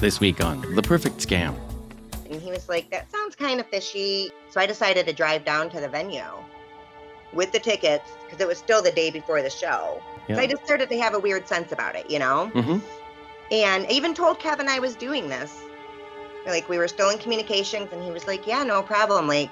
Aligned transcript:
This 0.00 0.18
week 0.18 0.42
on 0.42 0.62
The 0.74 0.80
Perfect 0.80 1.18
Scam. 1.18 1.54
And 2.30 2.40
he 2.40 2.50
was 2.50 2.70
like, 2.70 2.90
that 2.90 3.12
sounds 3.12 3.36
kind 3.36 3.60
of 3.60 3.66
fishy. 3.66 4.30
So 4.48 4.58
I 4.58 4.64
decided 4.64 5.06
to 5.06 5.12
drive 5.12 5.44
down 5.44 5.68
to 5.70 5.80
the 5.80 5.90
venue 5.90 6.24
with 7.34 7.52
the 7.52 7.58
tickets 7.58 8.10
because 8.24 8.40
it 8.40 8.48
was 8.48 8.56
still 8.56 8.80
the 8.80 8.92
day 8.92 9.10
before 9.10 9.42
the 9.42 9.50
show. 9.50 10.02
Yeah. 10.26 10.36
So 10.36 10.40
I 10.40 10.46
just 10.46 10.64
started 10.64 10.88
to 10.88 10.98
have 10.98 11.12
a 11.12 11.18
weird 11.18 11.46
sense 11.46 11.70
about 11.70 11.96
it, 11.96 12.10
you 12.10 12.18
know? 12.18 12.50
Mm-hmm. 12.54 12.78
And 13.52 13.86
I 13.86 13.90
even 13.90 14.14
told 14.14 14.38
Kevin 14.38 14.68
I 14.68 14.78
was 14.78 14.96
doing 14.96 15.28
this. 15.28 15.60
Like 16.46 16.66
we 16.70 16.78
were 16.78 16.88
still 16.88 17.10
in 17.10 17.18
communications, 17.18 17.90
and 17.92 18.02
he 18.02 18.10
was 18.10 18.26
like, 18.26 18.46
yeah, 18.46 18.62
no 18.62 18.82
problem. 18.82 19.28
Like 19.28 19.50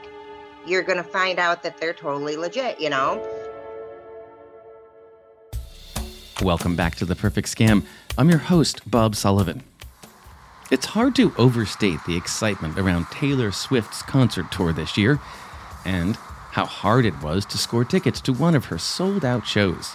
you're 0.67 0.83
going 0.83 0.97
to 0.97 1.05
find 1.05 1.39
out 1.39 1.63
that 1.63 1.77
they're 1.77 1.93
totally 1.93 2.39
legit, 2.39 2.81
you 2.81 2.89
know? 2.89 3.23
Welcome 6.41 6.75
back 6.75 6.95
to 6.97 7.05
The 7.05 7.17
Perfect 7.17 7.55
Scam. 7.55 7.85
I'm 8.17 8.31
your 8.31 8.39
host, 8.39 8.91
Bob 8.91 9.15
Sullivan. 9.15 9.63
It's 10.71 10.87
hard 10.87 11.17
to 11.17 11.33
overstate 11.39 12.01
the 12.07 12.17
excitement 12.17 12.79
around 12.79 13.07
Taylor 13.11 13.51
Swift's 13.53 14.03
concert 14.03 14.53
tour 14.53 14.75
this 14.75 14.99
year 14.99 15.19
and 15.87 16.17
how 16.51 16.67
hard 16.67 17.07
it 17.07 17.23
was 17.23 17.47
to 17.47 17.57
score 17.57 17.87
tickets 17.87 18.21
to 18.23 18.35
one 18.35 18.55
of 18.55 18.67
her 18.67 18.77
sold 18.77 19.25
out 19.25 19.47
shows. 19.47 19.95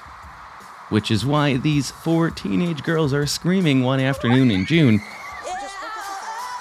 Which 0.90 1.12
is 1.12 1.26
why 1.26 1.58
these 1.58 1.92
four 1.92 2.32
teenage 2.32 2.82
girls 2.82 3.14
are 3.14 3.28
screaming 3.28 3.84
one 3.84 4.00
afternoon 4.00 4.50
in 4.50 4.66
June. 4.66 5.00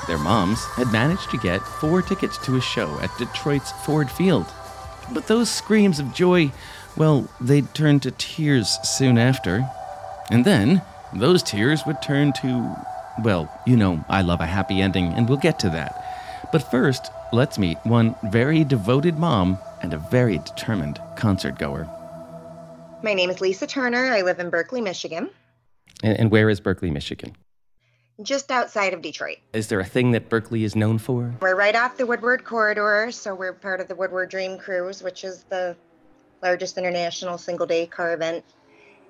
Their 0.07 0.19
moms 0.19 0.63
had 0.75 0.93
managed 0.93 1.31
to 1.31 1.39
get 1.39 1.63
four 1.63 2.03
tickets 2.03 2.37
to 2.45 2.57
a 2.57 2.61
show 2.61 2.99
at 3.01 3.17
Detroit's 3.17 3.73
Ford 3.87 4.11
Field. 4.11 4.47
But 5.15 5.27
those 5.27 5.51
screams 5.51 5.99
of 5.99 6.13
joy, 6.13 6.53
well, 6.99 7.29
they'd 7.41 7.73
turn 7.75 8.01
to 8.01 8.11
tears 8.11 8.77
soon 8.85 9.17
after. 9.17 9.67
And 10.31 10.45
then, 10.45 10.83
those 11.15 11.43
tears 11.43 11.87
would 11.87 12.03
turn 12.03 12.33
to, 12.35 12.77
well, 13.25 13.51
you 13.67 13.77
know, 13.77 14.05
I 14.09 14.23
love 14.23 14.41
a 14.41 14.47
happy 14.47 14.81
ending, 14.81 15.07
and 15.15 15.29
we'll 15.29 15.39
get 15.39 15.59
to 15.61 15.71
that. 15.71 16.49
But 16.53 16.71
first, 16.71 17.11
let's 17.33 17.59
meet 17.59 17.79
one 17.85 18.15
very 18.31 18.65
devoted 18.65 19.19
mom 19.19 19.59
and 19.83 19.93
a 19.95 19.99
very 19.99 20.39
determined 20.39 21.01
concert 21.17 21.59
goer. 21.59 21.89
My 23.03 23.15
name 23.15 23.31
is 23.31 23.41
Lisa 23.41 23.67
Turner. 23.67 24.13
I 24.13 24.23
live 24.23 24.39
in 24.39 24.51
Berkley, 24.51 24.81
Michigan, 24.81 25.31
And, 26.03 26.19
and 26.19 26.31
where 26.31 26.49
is 26.49 26.61
Berkley, 26.61 26.91
Michigan? 26.91 27.37
just 28.23 28.53
outside 28.53 28.93
of 28.95 29.03
Detroit. 29.03 29.39
Is 29.53 29.67
there 29.67 29.81
a 29.81 29.85
thing 29.85 30.13
that 30.13 30.29
Berkley 30.29 30.63
is 30.63 30.77
known 30.77 30.99
for? 30.99 31.35
We're 31.41 31.57
right 31.57 31.75
off 31.75 31.97
the 31.97 32.07
Woodward 32.07 32.45
Corridor, 32.45 33.11
so 33.11 33.35
we're 33.35 33.55
part 33.55 33.81
of 33.81 33.89
the 33.89 33.97
Woodward 33.97 34.31
Dream 34.31 34.59
Cruise, 34.59 35.03
which 35.03 35.25
is 35.25 35.45
the 35.49 35.75
largest 36.41 36.79
international 36.79 37.37
single 37.39 37.67
day 37.67 37.87
car 37.87 38.13
event 38.13 38.45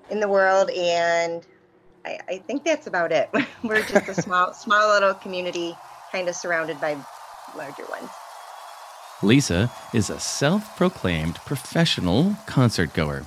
in 0.08 0.20
the 0.20 0.28
world. 0.28 0.70
And 0.70 1.45
I, 2.05 2.19
I 2.28 2.39
think 2.39 2.64
that's 2.64 2.86
about 2.86 3.12
it. 3.12 3.31
we're 3.62 3.83
just 3.83 4.08
a 4.08 4.14
small, 4.14 4.53
small 4.55 4.92
little 4.92 5.14
community, 5.14 5.77
kind 6.11 6.28
of 6.28 6.34
surrounded 6.34 6.81
by 6.81 6.97
larger 7.56 7.84
ones. 7.86 8.11
Lisa 9.22 9.70
is 9.95 10.11
a 10.11 10.19
self 10.19 10.77
proclaimed 10.77 11.36
professional 11.47 12.36
concert 12.47 12.92
goer. 12.92 13.25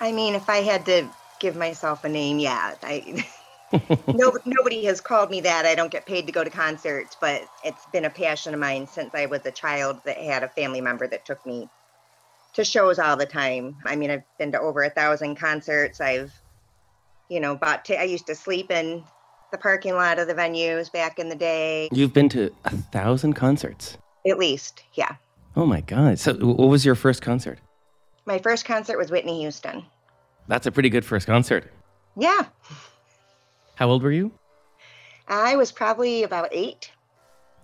I 0.00 0.12
mean, 0.12 0.34
if 0.34 0.48
I 0.48 0.58
had 0.58 0.86
to 0.86 1.08
give 1.40 1.56
myself 1.56 2.04
a 2.04 2.08
name, 2.08 2.38
yeah, 2.38 2.74
I. 2.82 3.24
no, 4.06 4.36
nobody 4.44 4.84
has 4.84 5.00
called 5.00 5.30
me 5.30 5.40
that. 5.42 5.64
I 5.64 5.74
don't 5.74 5.90
get 5.90 6.06
paid 6.06 6.26
to 6.26 6.32
go 6.32 6.44
to 6.44 6.50
concerts, 6.50 7.16
but 7.20 7.42
it's 7.64 7.86
been 7.86 8.04
a 8.04 8.10
passion 8.10 8.52
of 8.52 8.60
mine 8.60 8.86
since 8.86 9.14
I 9.14 9.26
was 9.26 9.44
a 9.46 9.50
child 9.50 10.00
that 10.04 10.18
had 10.18 10.42
a 10.42 10.48
family 10.48 10.80
member 10.80 11.06
that 11.06 11.24
took 11.24 11.44
me 11.46 11.68
to 12.54 12.64
shows 12.64 12.98
all 12.98 13.16
the 13.16 13.26
time. 13.26 13.76
I 13.86 13.96
mean, 13.96 14.10
I've 14.10 14.24
been 14.38 14.52
to 14.52 14.60
over 14.60 14.82
a 14.82 14.90
thousand 14.90 15.36
concerts. 15.36 16.00
I've, 16.00 16.32
you 17.32 17.40
know, 17.40 17.56
bought. 17.56 17.84
T- 17.84 17.96
I 17.96 18.02
used 18.02 18.26
to 18.26 18.34
sleep 18.34 18.70
in 18.70 19.02
the 19.50 19.58
parking 19.58 19.94
lot 19.94 20.18
of 20.18 20.28
the 20.28 20.34
venues 20.34 20.92
back 20.92 21.18
in 21.18 21.30
the 21.30 21.34
day. 21.34 21.88
You've 21.90 22.12
been 22.12 22.28
to 22.30 22.54
a 22.66 22.70
thousand 22.70 23.32
concerts. 23.32 23.96
At 24.28 24.38
least, 24.38 24.82
yeah. 24.94 25.16
Oh 25.56 25.64
my 25.64 25.80
God. 25.80 26.18
So, 26.18 26.34
what 26.34 26.68
was 26.68 26.84
your 26.84 26.94
first 26.94 27.22
concert? 27.22 27.58
My 28.26 28.38
first 28.38 28.66
concert 28.66 28.98
was 28.98 29.10
Whitney 29.10 29.40
Houston. 29.40 29.84
That's 30.46 30.66
a 30.66 30.70
pretty 30.70 30.90
good 30.90 31.04
first 31.04 31.26
concert. 31.26 31.72
Yeah, 32.16 32.44
How 33.76 33.88
old 33.88 34.02
were 34.02 34.12
you? 34.12 34.30
I 35.26 35.56
was 35.56 35.72
probably 35.72 36.24
about 36.24 36.50
eight. 36.52 36.90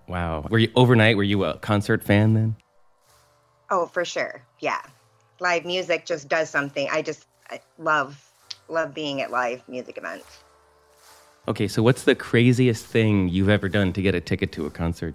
Wow. 0.08 0.46
Were 0.48 0.58
you 0.58 0.72
overnight? 0.74 1.18
Were 1.18 1.22
you 1.22 1.44
a 1.44 1.58
concert 1.58 2.02
fan 2.02 2.32
then? 2.32 2.56
Oh, 3.70 3.84
for 3.86 4.06
sure. 4.06 4.42
Yeah. 4.60 4.80
Live 5.38 5.66
music 5.66 6.06
just 6.06 6.28
does 6.28 6.48
something. 6.48 6.88
I 6.90 7.02
just 7.02 7.26
I 7.50 7.60
love 7.78 8.27
love 8.68 8.94
being 8.94 9.20
at 9.20 9.30
live 9.30 9.62
music 9.68 9.98
events. 9.98 10.26
Okay, 11.46 11.66
so 11.68 11.82
what's 11.82 12.04
the 12.04 12.14
craziest 12.14 12.84
thing 12.84 13.28
you've 13.28 13.48
ever 13.48 13.68
done 13.68 13.92
to 13.94 14.02
get 14.02 14.14
a 14.14 14.20
ticket 14.20 14.52
to 14.52 14.66
a 14.66 14.70
concert? 14.70 15.14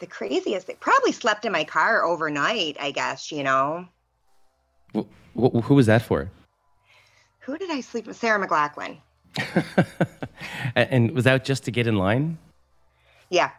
The 0.00 0.06
craziest 0.06 0.66
thing, 0.66 0.76
probably 0.80 1.12
slept 1.12 1.44
in 1.44 1.52
my 1.52 1.62
car 1.62 2.04
overnight, 2.04 2.76
I 2.80 2.90
guess, 2.90 3.30
you 3.30 3.44
know. 3.44 3.86
Wh- 4.94 5.04
wh- 5.38 5.62
who 5.62 5.74
was 5.74 5.86
that 5.86 6.02
for? 6.02 6.30
Who 7.40 7.56
did 7.58 7.70
I 7.70 7.80
sleep 7.80 8.06
with? 8.06 8.16
Sarah 8.16 8.44
McLachlan. 8.46 8.98
And 10.74 11.12
was 11.12 11.24
that 11.24 11.44
just 11.44 11.64
to 11.64 11.70
get 11.70 11.86
in 11.86 11.96
line? 11.96 12.38
Yeah. 13.28 13.50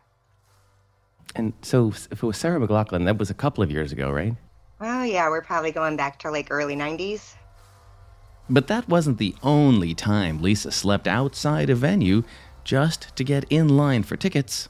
And 1.35 1.53
so, 1.61 1.89
if 1.89 2.11
it 2.11 2.23
was 2.23 2.37
Sarah 2.37 2.59
McLachlan, 2.59 3.05
that 3.05 3.17
was 3.17 3.29
a 3.29 3.33
couple 3.33 3.63
of 3.63 3.71
years 3.71 3.91
ago, 3.91 4.11
right? 4.11 4.35
Oh, 4.81 5.03
yeah, 5.03 5.29
we're 5.29 5.41
probably 5.41 5.71
going 5.71 5.95
back 5.95 6.19
to 6.19 6.31
like 6.31 6.47
early 6.51 6.75
90s. 6.75 7.35
But 8.51 8.67
that 8.67 8.89
wasn't 8.89 9.17
the 9.17 9.33
only 9.41 9.95
time 9.95 10.41
Lisa 10.41 10.71
slept 10.71 11.07
outside 11.07 11.69
a 11.69 11.75
venue 11.75 12.23
just 12.65 13.15
to 13.15 13.23
get 13.23 13.45
in 13.49 13.69
line 13.69 14.03
for 14.03 14.17
tickets. 14.17 14.67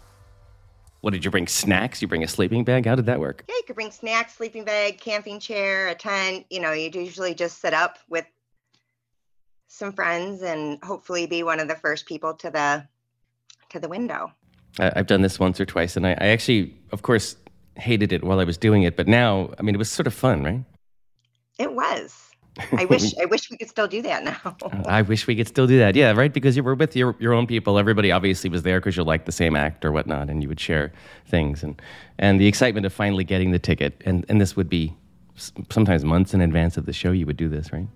What 1.02 1.14
did 1.14 1.26
you 1.26 1.32
bring? 1.32 1.48
Snacks? 1.48 2.00
You 2.00 2.08
bring 2.08 2.24
a 2.24 2.28
sleeping 2.28 2.64
bag? 2.64 2.86
How 2.86 2.94
did 2.94 3.08
that 3.08 3.20
work? 3.20 3.44
Yeah, 3.50 3.56
you 3.56 3.64
could 3.66 3.76
bring 3.76 3.90
snacks, 3.90 4.36
sleeping 4.36 4.64
bag, 4.66 5.00
camping 5.00 5.40
chair, 5.40 5.88
a 5.88 5.96
tent. 5.96 6.46
You 6.52 6.60
know, 6.60 6.72
you'd 6.74 6.94
usually 6.94 7.34
just 7.34 7.60
sit 7.60 7.74
up 7.74 7.98
with 8.08 8.26
some 9.68 9.92
friends 9.94 10.44
and 10.44 10.78
hopefully 10.84 11.26
be 11.26 11.42
one 11.42 11.60
of 11.60 11.68
the 11.68 11.76
first 11.76 12.06
people 12.06 12.36
to 12.36 12.52
the 12.52 12.88
to 13.70 13.80
the 13.80 13.90
window. 13.90 14.32
I- 14.80 14.92
I've 14.98 15.08
done 15.08 15.24
this 15.24 15.40
once 15.40 15.60
or 15.60 15.66
twice, 15.66 15.98
and 15.98 16.06
I, 16.06 16.12
I 16.12 16.28
actually, 16.28 16.76
of 16.92 17.02
course, 17.02 17.36
hated 17.78 18.14
it 18.14 18.24
while 18.24 18.40
I 18.40 18.44
was 18.44 18.58
doing 18.60 18.84
it. 18.84 18.96
But 18.96 19.08
now, 19.08 19.56
I 19.58 19.64
mean, 19.64 19.74
it 19.74 19.80
was 19.80 19.90
sort 19.90 20.06
of 20.06 20.14
fun, 20.14 20.44
right? 20.44 20.64
It 21.58 21.74
was. 21.74 22.31
I 22.72 22.86
wish 22.86 23.14
I 23.22 23.26
wish 23.26 23.50
we 23.50 23.58
could 23.58 23.70
still 23.70 23.88
do 23.88 24.02
that 24.02 24.24
now. 24.24 24.56
Uh, 24.62 24.84
I 24.88 25.02
wish 25.02 25.28
we 25.28 25.36
could 25.36 25.48
still 25.48 25.68
do 25.68 25.78
that. 25.80 25.96
Yeah, 25.96 26.12
right. 26.12 26.32
Because 26.32 26.56
you 26.56 26.64
were 26.64 26.76
with 26.76 26.96
your, 26.96 27.16
your 27.20 27.34
own 27.34 27.48
people. 27.48 27.78
Everybody 27.78 28.12
obviously 28.12 28.50
was 28.50 28.64
there 28.64 28.80
because 28.80 28.98
you 28.98 29.04
liked 29.04 29.26
the 29.26 29.32
same 29.32 29.56
act 29.56 29.86
or 29.86 29.92
whatnot, 29.92 30.30
and 30.30 30.42
you 30.42 30.50
would 30.50 30.60
share 30.60 30.92
things 31.26 31.64
and 31.64 31.82
and 32.20 32.40
the 32.40 32.48
excitement 32.48 32.86
of 32.86 32.94
finally 32.94 33.24
getting 33.24 33.52
the 33.52 33.60
ticket. 33.60 34.02
And 34.06 34.26
and 34.30 34.40
this 34.42 34.56
would 34.56 34.70
be 34.70 34.96
sometimes 35.70 36.04
months 36.04 36.34
in 36.34 36.42
advance 36.42 36.78
of 36.78 36.86
the 36.86 36.94
show. 36.94 37.12
You 37.12 37.26
would 37.26 37.38
do 37.38 37.50
this, 37.50 37.72
right? 37.72 37.88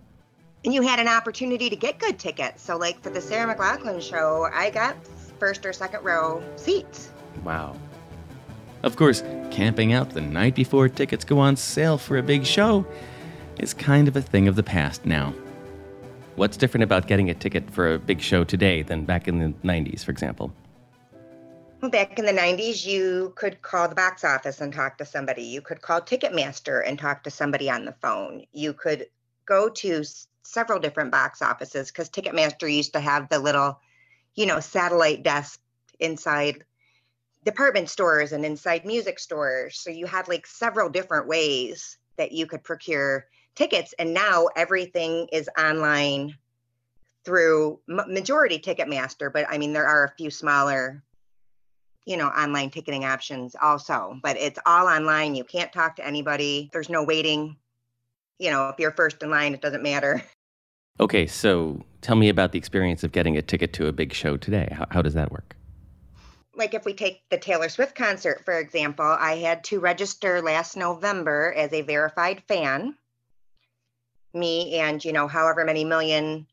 and 0.66 0.74
you 0.74 0.82
had 0.82 1.00
an 1.00 1.08
opportunity 1.08 1.70
to 1.70 1.76
get 1.76 2.00
good 2.00 2.18
tickets. 2.18 2.62
So 2.62 2.76
like 2.76 3.00
for 3.02 3.12
the 3.12 3.22
Sarah 3.22 3.54
McLachlan 3.54 4.02
show, 4.02 4.50
I 4.52 4.72
got 4.72 4.96
first 5.40 5.66
or 5.66 5.72
second 5.72 6.04
row 6.04 6.44
seats. 6.56 7.12
Wow. 7.44 7.76
Of 8.84 8.96
course, 8.96 9.24
camping 9.52 9.94
out 9.94 10.10
the 10.12 10.22
night 10.22 10.56
before 10.56 10.90
tickets 10.90 11.24
go 11.24 11.40
on 11.40 11.56
sale 11.56 11.98
for 11.98 12.18
a 12.18 12.24
big 12.24 12.46
show 12.46 12.86
is 13.60 13.74
kind 13.74 14.08
of 14.08 14.16
a 14.16 14.22
thing 14.22 14.48
of 14.48 14.56
the 14.56 14.64
past 14.64 15.06
now. 15.06 15.34
What's 16.36 16.58
different 16.58 16.84
about 16.84 17.08
getting 17.08 17.30
a 17.30 17.34
ticket 17.34 17.70
for 17.72 17.94
a 17.94 18.00
big 18.00 18.22
show 18.22 18.44
today 18.44 18.82
than 18.82 19.06
back 19.06 19.28
in 19.28 19.40
the 19.40 19.68
90s, 19.68 20.04
for 20.04 20.12
example? 20.12 20.54
Well, 21.82 21.92
back 21.92 22.18
in 22.20 22.26
the 22.26 22.34
90s, 22.34 22.86
you 22.86 23.34
could 23.36 23.62
call 23.62 23.88
the 23.88 23.96
box 23.96 24.24
office 24.24 24.60
and 24.60 24.74
talk 24.74 24.98
to 24.98 25.06
somebody. 25.06 25.44
You 25.44 25.62
could 25.62 25.82
call 25.82 26.02
Ticketmaster 26.02 26.82
and 26.86 26.98
talk 26.98 27.24
to 27.24 27.32
somebody 27.32 27.70
on 27.70 27.86
the 27.86 27.94
phone. 28.02 28.46
You 28.52 28.74
could 28.74 29.08
go 29.46 29.70
to 29.70 30.04
several 30.44 30.80
different 30.80 31.12
box 31.12 31.42
offices 31.42 31.92
because 31.92 32.10
Ticketmaster 32.10 32.74
used 32.74 32.94
to 32.94 33.00
have 33.00 33.30
the 33.30 33.40
little, 33.40 33.80
you 34.36 34.46
know, 34.46 34.60
satellite 34.60 35.24
desk 35.24 35.60
inside 36.00 36.64
department 37.46 37.90
stores 37.90 38.32
and 38.32 38.44
inside 38.44 38.86
music 38.86 39.20
stores. 39.20 39.78
So 39.78 39.90
you 39.90 40.08
had 40.08 40.28
like 40.28 40.48
several 40.48 40.90
different 40.90 41.28
ways 41.28 41.98
that 42.18 42.32
you 42.32 42.48
could 42.48 42.64
procure 42.64 43.28
tickets. 43.56 43.94
And 43.98 44.14
now 44.14 44.48
everything 44.56 45.28
is 45.32 45.50
online 45.58 46.38
through 47.24 47.80
majority 47.88 48.60
Ticketmaster, 48.60 49.34
but 49.34 49.46
I 49.50 49.58
mean, 49.58 49.74
there 49.74 49.88
are 49.88 50.04
a 50.04 50.12
few 50.16 50.30
smaller 50.30 51.04
you 52.06 52.18
know, 52.18 52.28
online 52.28 52.70
ticketing 52.70 53.04
options 53.04 53.56
also, 53.62 54.20
but 54.22 54.38
it's 54.38 54.60
all 54.66 54.88
online. 54.88 55.36
You 55.36 55.44
can't 55.44 55.74
talk 55.74 55.96
to 55.96 56.06
anybody. 56.06 56.70
There's 56.72 56.90
no 56.90 57.04
waiting. 57.04 57.58
You 58.38 58.52
know, 58.52 58.70
if 58.70 58.80
you're 58.80 58.92
first 58.92 59.24
in 59.24 59.32
line, 59.32 59.54
it 59.54 59.62
doesn't 59.62 59.84
matter. 59.84 60.24
Okay, 60.98 61.28
so 61.28 61.84
tell 62.00 62.16
me 62.16 62.30
about 62.30 62.54
the 62.54 62.58
experience 62.58 63.04
of 63.04 63.12
getting 63.12 63.38
a 63.38 63.42
ticket 63.42 63.74
to 63.74 63.88
a 63.88 63.92
big 63.92 64.14
show 64.14 64.38
today. 64.38 64.70
How, 64.72 64.88
how 64.92 65.02
does 65.02 65.14
that 65.16 65.30
work? 65.30 65.58
Like 66.56 66.74
if 66.74 66.86
we 66.86 66.94
take 66.94 67.24
the 67.30 67.38
Taylor 67.38 67.68
Swift 67.68 67.96
concert, 67.96 68.46
for 68.46 68.58
example, 68.58 69.06
I 69.06 69.36
had 69.36 69.66
to 69.66 69.82
register 69.82 70.42
last 70.42 70.78
November 70.78 71.54
as 71.58 71.74
a 71.74 71.82
verified 71.82 72.44
fan. 72.48 72.96
Me 74.36 74.76
and, 74.76 75.04
you 75.04 75.14
know, 75.14 75.28
however 75.28 75.66
many 75.66 75.86
million 75.86 76.46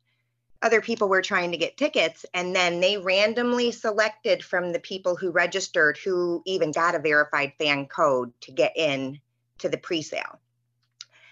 other 0.62 0.80
people 0.80 1.08
were 1.08 1.22
trying 1.22 1.50
to 1.50 1.58
get 1.58 1.76
tickets 1.76 2.24
and 2.32 2.54
then 2.54 2.80
they 2.80 2.96
randomly 2.96 3.72
selected 3.72 4.44
from 4.44 4.72
the 4.72 4.78
people 4.78 5.16
who 5.16 5.30
registered 5.32 5.98
who 5.98 6.40
even 6.46 6.70
got 6.70 6.94
a 6.94 7.00
verified 7.00 7.52
fan 7.58 7.86
code 7.86 8.32
to 8.40 8.52
get 8.52 8.72
in 8.76 9.20
to 9.58 9.68
the 9.68 9.76
pre-sale. 9.76 10.38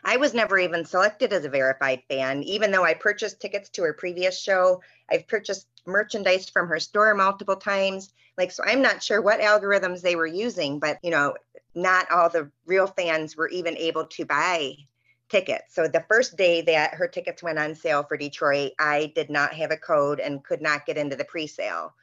I 0.02 0.16
was 0.16 0.34
never 0.34 0.58
even 0.58 0.84
selected 0.84 1.32
as 1.32 1.44
a 1.44 1.50
verified 1.50 2.02
fan. 2.08 2.42
Even 2.42 2.72
though 2.72 2.84
i 2.84 2.94
purchased 2.94 3.40
tickets 3.40 3.68
to 3.70 3.82
her 3.82 3.92
previous 3.92 4.40
show 4.40 4.82
i've 5.10 5.28
purchased 5.28 5.68
merchandise 5.86 6.48
from 6.48 6.68
her 6.68 6.80
store 6.80 7.14
multiple 7.14 7.56
times. 7.56 8.12
Like 8.36 8.50
so 8.50 8.64
i'm 8.66 8.82
not 8.82 9.02
sure 9.02 9.22
what 9.22 9.40
algorithms 9.40 10.02
they 10.02 10.16
were 10.16 10.26
using 10.26 10.80
but 10.80 10.98
you 11.02 11.10
know 11.10 11.34
not 11.74 12.10
all 12.10 12.28
the 12.28 12.50
real 12.66 12.88
fans 12.88 13.36
were 13.36 13.48
even 13.48 13.76
able 13.76 14.06
to 14.06 14.24
buy 14.24 14.74
tickets. 15.30 15.74
So 15.74 15.88
the 15.88 16.04
first 16.08 16.36
day 16.36 16.60
that 16.62 16.94
her 16.94 17.08
tickets 17.08 17.42
went 17.42 17.58
on 17.58 17.74
sale 17.74 18.02
for 18.02 18.16
Detroit, 18.16 18.72
I 18.78 19.12
did 19.14 19.30
not 19.30 19.54
have 19.54 19.70
a 19.70 19.76
code 19.76 20.20
and 20.20 20.44
could 20.44 20.60
not 20.60 20.86
get 20.86 20.98
into 20.98 21.16
the 21.16 21.24
pre-sale. 21.24 21.94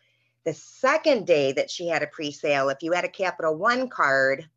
The 0.46 0.54
second 0.54 1.28
day 1.28 1.52
that 1.52 1.70
she 1.70 1.88
had 1.88 2.04
a 2.04 2.08
pre-sale, 2.08 2.70
if 2.70 2.82
you 2.82 2.94
had 2.94 3.04
a 3.04 3.10
Capital 3.10 3.56
One 3.56 3.90
card, 3.90 4.48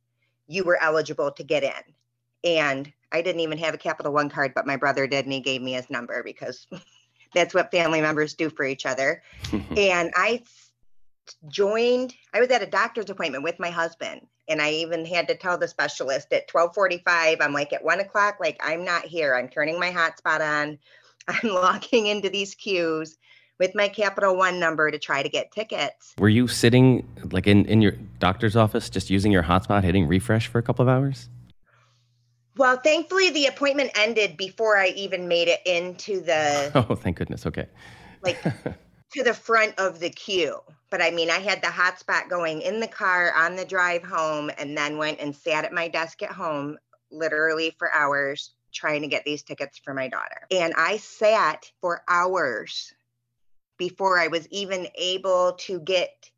you 0.46 0.64
were 0.64 0.80
eligible 0.80 1.32
to 1.32 1.42
get 1.42 1.64
in. 1.64 1.94
And 2.44 2.92
I 3.12 3.22
didn't 3.22 3.40
even 3.40 3.58
have 3.58 3.74
a 3.74 3.78
Capital 3.78 4.12
One 4.12 4.30
card, 4.30 4.52
but 4.54 4.66
my 4.66 4.76
brother 4.76 5.06
did, 5.06 5.24
and 5.24 5.32
he 5.32 5.40
gave 5.40 5.62
me 5.62 5.72
his 5.72 5.90
number 5.90 6.22
because 6.22 6.66
that's 7.34 7.54
what 7.54 7.72
family 7.72 8.00
members 8.00 8.34
do 8.34 8.50
for 8.50 8.64
each 8.64 8.86
other. 8.86 9.22
and 9.76 10.12
I 10.14 10.42
joined, 11.48 12.14
I 12.34 12.40
was 12.40 12.50
at 12.50 12.62
a 12.62 12.66
doctor's 12.66 13.10
appointment 13.10 13.44
with 13.44 13.58
my 13.58 13.70
husband, 13.70 14.26
and 14.48 14.60
I 14.60 14.72
even 14.72 15.04
had 15.04 15.28
to 15.28 15.36
tell 15.36 15.58
the 15.58 15.68
specialist 15.68 16.32
at 16.32 16.52
1245, 16.52 17.38
I'm 17.40 17.52
like, 17.52 17.72
at 17.72 17.84
one 17.84 18.00
o'clock, 18.00 18.38
like, 18.40 18.60
I'm 18.62 18.84
not 18.84 19.04
here. 19.04 19.34
I'm 19.34 19.48
turning 19.48 19.78
my 19.78 19.90
hotspot 19.90 20.40
on. 20.40 20.78
I'm 21.28 21.50
logging 21.50 22.06
into 22.06 22.28
these 22.28 22.54
queues 22.54 23.16
with 23.58 23.74
my 23.74 23.88
Capital 23.88 24.36
One 24.36 24.58
number 24.58 24.90
to 24.90 24.98
try 24.98 25.22
to 25.22 25.28
get 25.28 25.52
tickets. 25.52 26.14
Were 26.18 26.30
you 26.30 26.48
sitting 26.48 27.06
like 27.30 27.46
in, 27.46 27.66
in 27.66 27.82
your 27.82 27.92
doctor's 28.18 28.56
office, 28.56 28.90
just 28.90 29.10
using 29.10 29.30
your 29.30 29.42
hotspot, 29.42 29.84
hitting 29.84 30.08
refresh 30.08 30.48
for 30.48 30.58
a 30.58 30.62
couple 30.62 30.82
of 30.82 30.88
hours? 30.88 31.28
Well, 32.56 32.78
thankfully, 32.78 33.30
the 33.30 33.46
appointment 33.46 33.92
ended 33.94 34.36
before 34.36 34.76
I 34.76 34.88
even 34.88 35.28
made 35.28 35.48
it 35.48 35.60
into 35.64 36.20
the. 36.20 36.72
Oh, 36.90 36.94
thank 36.94 37.18
goodness. 37.18 37.46
Okay. 37.46 37.66
Like 38.22 38.42
to 39.12 39.22
the 39.22 39.34
front 39.34 39.78
of 39.78 39.98
the 39.98 40.10
queue. 40.10 40.60
But 40.90 41.02
I 41.02 41.10
mean, 41.10 41.30
I 41.30 41.38
had 41.38 41.62
the 41.62 41.68
hotspot 41.68 42.28
going 42.28 42.62
in 42.62 42.80
the 42.80 42.88
car 42.88 43.32
on 43.34 43.56
the 43.56 43.64
drive 43.64 44.02
home 44.02 44.50
and 44.58 44.76
then 44.76 44.98
went 44.98 45.20
and 45.20 45.34
sat 45.34 45.64
at 45.64 45.72
my 45.72 45.88
desk 45.88 46.22
at 46.22 46.30
home 46.30 46.78
literally 47.10 47.74
for 47.78 47.92
hours 47.92 48.54
trying 48.72 49.02
to 49.02 49.08
get 49.08 49.24
these 49.24 49.42
tickets 49.42 49.78
for 49.78 49.94
my 49.94 50.08
daughter. 50.08 50.46
And 50.50 50.72
I 50.76 50.98
sat 50.98 51.70
for 51.80 52.02
hours 52.08 52.92
before 53.78 54.18
I 54.18 54.28
was 54.28 54.46
even 54.48 54.86
able 54.94 55.54
to 55.60 55.80
get 55.80 56.30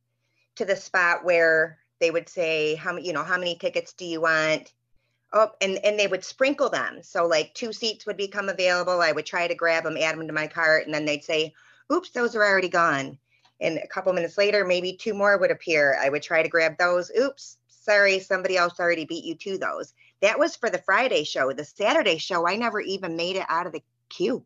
to 0.56 0.64
the 0.64 0.76
spot 0.76 1.24
where 1.24 1.78
they 2.00 2.10
would 2.10 2.28
say, 2.28 2.74
how 2.74 2.92
many, 2.92 3.06
you 3.06 3.12
know, 3.12 3.24
how 3.24 3.38
many 3.38 3.56
tickets 3.56 3.92
do 3.92 4.04
you 4.04 4.20
want? 4.20 4.72
Oh, 5.32 5.50
and, 5.60 5.78
and 5.84 5.98
they 5.98 6.06
would 6.06 6.24
sprinkle 6.24 6.69
them. 6.69 7.02
So 7.02 7.26
like 7.26 7.54
two 7.54 7.72
seats 7.72 8.06
would 8.06 8.16
become 8.16 8.48
available. 8.48 9.00
I 9.00 9.12
would 9.12 9.26
try 9.26 9.46
to 9.46 9.54
grab 9.54 9.84
them, 9.84 9.96
add 9.96 10.16
them 10.16 10.26
to 10.26 10.32
my 10.32 10.46
cart, 10.46 10.84
and 10.84 10.94
then 10.94 11.04
they'd 11.04 11.24
say, 11.24 11.54
oops, 11.90 12.11
those 12.11 12.37
are 12.37 12.44
already 12.44 12.69
gone. 12.69 13.19
And 13.61 13.79
a 13.79 13.87
couple 13.87 14.12
minutes 14.12 14.37
later, 14.37 14.64
maybe 14.64 14.94
two 14.94 15.14
more 15.14 15.38
would 15.38 15.50
appear. 15.50 15.96
I 16.00 16.08
would 16.08 16.23
try 16.23 16.43
to 16.43 16.49
grab 16.49 16.76
those. 16.79 17.11
Oops, 17.17 17.58
sorry, 17.69 18.19
somebody 18.19 18.56
else 18.56 18.81
already 18.81 19.05
beat 19.05 19.25
you 19.25 19.34
to 19.37 19.58
those. 19.58 19.94
That 20.20 20.38
was 20.38 20.56
for 20.56 20.69
the 20.69 20.82
Friday 20.84 21.25
show. 21.25 21.52
The 21.52 21.64
Saturday 21.64 22.19
show, 22.19 22.46
I 22.46 22.56
never 22.56 22.81
even 22.81 23.17
made 23.17 23.37
it 23.37 23.46
out 23.49 23.67
of 23.67 23.73
the 23.73 23.82
queue. 24.08 24.44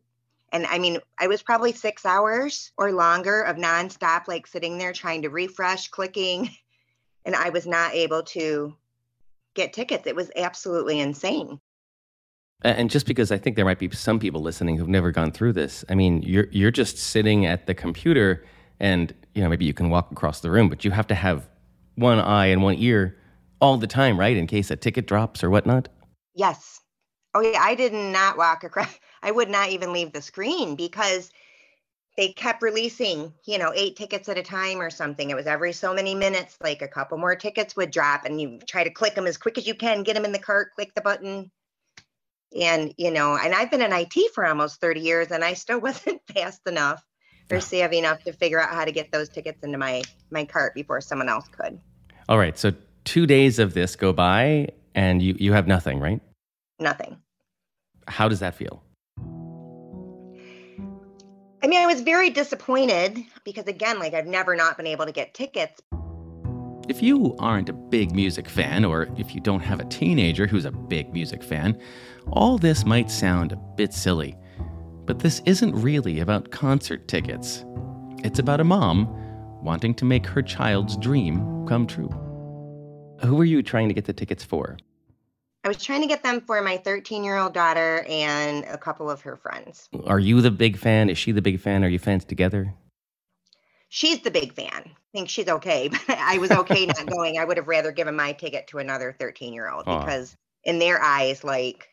And 0.51 0.65
I 0.65 0.79
mean, 0.79 0.99
I 1.17 1.27
was 1.27 1.43
probably 1.43 1.73
six 1.73 2.05
hours 2.05 2.71
or 2.77 2.91
longer 2.91 3.41
of 3.41 3.57
nonstop, 3.57 4.27
like 4.27 4.47
sitting 4.47 4.77
there 4.77 4.93
trying 4.93 5.23
to 5.23 5.29
refresh, 5.29 5.89
clicking, 5.89 6.49
and 7.25 7.35
I 7.35 7.49
was 7.49 7.67
not 7.67 7.93
able 7.93 8.23
to 8.23 8.75
get 9.53 9.73
tickets. 9.73 10.07
It 10.07 10.15
was 10.15 10.31
absolutely 10.35 10.99
insane. 10.99 11.59
And 12.63 12.89
just 12.89 13.05
because 13.05 13.31
I 13.31 13.37
think 13.37 13.55
there 13.55 13.65
might 13.65 13.77
be 13.77 13.89
some 13.91 14.19
people 14.19 14.41
listening 14.41 14.77
who've 14.77 14.87
never 14.87 15.11
gone 15.11 15.31
through 15.31 15.53
this, 15.53 15.85
I 15.89 15.95
mean, 15.95 16.23
you're 16.23 16.47
you're 16.51 16.71
just 16.71 16.97
sitting 16.97 17.45
at 17.45 17.67
the 17.67 17.75
computer, 17.75 18.43
and 18.79 19.13
you 19.35 19.43
know 19.43 19.49
maybe 19.49 19.65
you 19.65 19.73
can 19.73 19.89
walk 19.89 20.11
across 20.11 20.39
the 20.39 20.49
room, 20.49 20.67
but 20.67 20.83
you 20.83 20.89
have 20.91 21.07
to 21.07 21.15
have 21.15 21.47
one 21.95 22.19
eye 22.19 22.47
and 22.47 22.63
one 22.63 22.75
ear 22.79 23.15
all 23.61 23.77
the 23.77 23.87
time, 23.87 24.19
right, 24.19 24.35
in 24.35 24.47
case 24.47 24.71
a 24.71 24.75
ticket 24.75 25.05
drops 25.05 25.43
or 25.43 25.51
whatnot. 25.51 25.87
Yes. 26.33 26.79
Oh 27.35 27.41
yeah, 27.41 27.61
I 27.61 27.75
did 27.75 27.93
not 27.93 28.37
walk 28.37 28.63
across. 28.63 28.93
I 29.21 29.31
would 29.31 29.49
not 29.49 29.69
even 29.69 29.93
leave 29.93 30.13
the 30.13 30.21
screen 30.21 30.75
because 30.75 31.31
they 32.17 32.29
kept 32.29 32.63
releasing, 32.63 33.33
you 33.45 33.59
know, 33.59 33.71
eight 33.75 33.95
tickets 33.95 34.29
at 34.29 34.37
a 34.37 34.43
time 34.43 34.79
or 34.79 34.89
something. 34.89 35.29
It 35.29 35.35
was 35.35 35.45
every 35.45 35.73
so 35.73 35.93
many 35.93 36.15
minutes, 36.15 36.57
like 36.61 36.81
a 36.81 36.87
couple 36.87 37.19
more 37.19 37.35
tickets 37.35 37.75
would 37.75 37.91
drop, 37.91 38.25
and 38.25 38.41
you 38.41 38.59
try 38.67 38.83
to 38.83 38.89
click 38.89 39.13
them 39.13 39.27
as 39.27 39.37
quick 39.37 39.59
as 39.59 39.67
you 39.67 39.75
can, 39.75 40.01
get 40.01 40.15
them 40.15 40.25
in 40.25 40.31
the 40.31 40.39
cart, 40.39 40.73
click 40.75 40.95
the 40.95 41.01
button 41.01 41.51
and 42.59 42.93
you 42.97 43.11
know 43.11 43.35
and 43.35 43.53
i've 43.53 43.69
been 43.69 43.81
in 43.81 43.91
it 43.91 44.33
for 44.33 44.45
almost 44.45 44.79
30 44.79 45.01
years 45.01 45.31
and 45.31 45.43
i 45.43 45.53
still 45.53 45.79
wasn't 45.81 46.21
fast 46.33 46.61
enough 46.67 47.03
or 47.51 47.59
savvy 47.59 47.97
enough 47.97 48.23
to 48.23 48.33
figure 48.33 48.61
out 48.61 48.69
how 48.69 48.85
to 48.85 48.91
get 48.91 49.11
those 49.11 49.29
tickets 49.29 49.63
into 49.63 49.77
my 49.77 50.01
my 50.31 50.45
cart 50.45 50.73
before 50.73 51.01
someone 51.01 51.29
else 51.29 51.47
could. 51.47 51.79
All 52.29 52.37
right 52.37 52.57
so 52.57 52.73
two 53.03 53.25
days 53.25 53.59
of 53.59 53.73
this 53.73 53.95
go 53.95 54.13
by 54.13 54.69
and 54.95 55.21
you 55.21 55.35
you 55.39 55.53
have 55.53 55.67
nothing 55.67 55.99
right? 55.99 56.21
Nothing. 56.79 57.17
How 58.07 58.27
does 58.27 58.39
that 58.39 58.55
feel? 58.55 58.83
I 61.63 61.67
mean 61.67 61.81
i 61.81 61.87
was 61.87 62.01
very 62.01 62.29
disappointed 62.29 63.23
because 63.43 63.65
again 63.65 63.99
like 63.99 64.13
i've 64.13 64.27
never 64.27 64.55
not 64.55 64.77
been 64.77 64.87
able 64.87 65.05
to 65.05 65.11
get 65.11 65.33
tickets 65.33 65.81
if 66.87 67.03
you 67.03 67.35
aren't 67.39 67.69
a 67.69 67.73
big 67.73 68.13
music 68.13 68.47
fan, 68.47 68.85
or 68.85 69.09
if 69.17 69.35
you 69.35 69.41
don't 69.41 69.59
have 69.59 69.79
a 69.79 69.85
teenager 69.85 70.47
who's 70.47 70.65
a 70.65 70.71
big 70.71 71.11
music 71.13 71.43
fan, 71.43 71.77
all 72.31 72.57
this 72.57 72.85
might 72.85 73.11
sound 73.11 73.51
a 73.51 73.57
bit 73.75 73.93
silly. 73.93 74.35
But 75.05 75.19
this 75.19 75.41
isn't 75.45 75.75
really 75.75 76.19
about 76.19 76.51
concert 76.51 77.07
tickets. 77.07 77.65
It's 78.23 78.39
about 78.39 78.61
a 78.61 78.63
mom 78.63 79.07
wanting 79.63 79.93
to 79.95 80.05
make 80.05 80.25
her 80.27 80.41
child's 80.41 80.97
dream 80.97 81.65
come 81.67 81.87
true. 81.87 82.09
Who 83.21 83.35
were 83.35 83.45
you 83.45 83.63
trying 83.63 83.89
to 83.89 83.93
get 83.93 84.05
the 84.05 84.13
tickets 84.13 84.43
for? 84.43 84.77
I 85.63 85.67
was 85.67 85.83
trying 85.83 86.01
to 86.01 86.07
get 86.07 86.23
them 86.23 86.39
for 86.39 86.61
my 86.61 86.77
13 86.77 87.23
year 87.23 87.37
old 87.37 87.53
daughter 87.53 88.05
and 88.07 88.63
a 88.65 88.77
couple 88.77 89.09
of 89.09 89.21
her 89.21 89.35
friends. 89.35 89.89
Are 90.05 90.19
you 90.19 90.39
the 90.39 90.51
big 90.51 90.77
fan? 90.77 91.09
Is 91.09 91.17
she 91.17 91.33
the 91.33 91.41
big 91.41 91.59
fan? 91.59 91.83
Are 91.83 91.89
you 91.89 91.99
fans 91.99 92.23
together? 92.23 92.73
She's 93.89 94.21
the 94.21 94.31
big 94.31 94.53
fan. 94.53 94.83
I 94.85 94.91
think 95.13 95.29
she's 95.29 95.47
okay, 95.47 95.89
but 96.07 96.17
I 96.17 96.37
was 96.37 96.51
okay 96.51 96.85
not 96.85 97.05
going. 97.13 97.37
I 97.37 97.45
would 97.45 97.57
have 97.57 97.67
rather 97.67 97.91
given 97.91 98.15
my 98.15 98.33
ticket 98.33 98.67
to 98.67 98.79
another 98.79 99.15
13 99.19 99.53
year 99.53 99.69
old 99.69 99.85
because 99.85 100.35
in 100.63 100.79
their 100.79 101.01
eyes, 101.01 101.43
like 101.43 101.87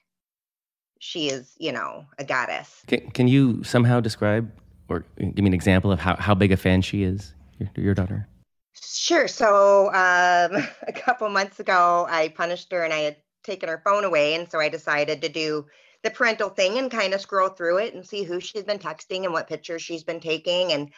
she 0.98 1.28
is, 1.28 1.52
you 1.58 1.72
know, 1.72 2.06
a 2.18 2.24
goddess. 2.24 2.82
Can, 2.86 3.10
can 3.10 3.28
you 3.28 3.62
somehow 3.62 4.00
describe 4.00 4.50
or 4.88 5.04
give 5.18 5.38
me 5.38 5.46
an 5.46 5.54
example 5.54 5.92
of 5.92 6.00
how, 6.00 6.16
how 6.16 6.34
big 6.34 6.52
a 6.52 6.56
fan 6.56 6.82
she 6.82 7.02
is, 7.02 7.34
your, 7.58 7.70
your 7.76 7.94
daughter? 7.94 8.28
Sure. 8.74 9.28
So 9.28 9.88
um, 9.88 10.66
a 10.88 10.92
couple 10.92 11.28
months 11.28 11.60
ago, 11.60 12.06
I 12.08 12.28
punished 12.28 12.72
her 12.72 12.82
and 12.82 12.92
I 12.92 13.00
had 13.00 13.16
taken 13.44 13.68
her 13.68 13.82
phone 13.84 14.04
away. 14.04 14.34
And 14.34 14.50
so 14.50 14.58
I 14.58 14.68
decided 14.68 15.22
to 15.22 15.28
do 15.28 15.66
the 16.02 16.10
parental 16.10 16.50
thing 16.50 16.78
and 16.78 16.90
kind 16.90 17.14
of 17.14 17.20
scroll 17.20 17.48
through 17.48 17.78
it 17.78 17.94
and 17.94 18.06
see 18.06 18.24
who 18.24 18.40
she's 18.40 18.64
been 18.64 18.78
texting 18.78 19.24
and 19.24 19.32
what 19.32 19.48
pictures 19.48 19.82
she's 19.82 20.04
been 20.04 20.20
taking. 20.20 20.72
And 20.72 20.90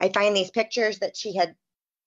I 0.00 0.08
find 0.08 0.34
these 0.34 0.50
pictures 0.50 0.98
that 1.00 1.16
she 1.16 1.36
had 1.36 1.54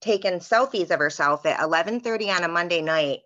taken 0.00 0.40
selfies 0.40 0.90
of 0.90 0.98
herself 0.98 1.46
at 1.46 1.60
11:30 1.60 2.36
on 2.36 2.44
a 2.44 2.48
Monday 2.48 2.82
night 2.82 3.20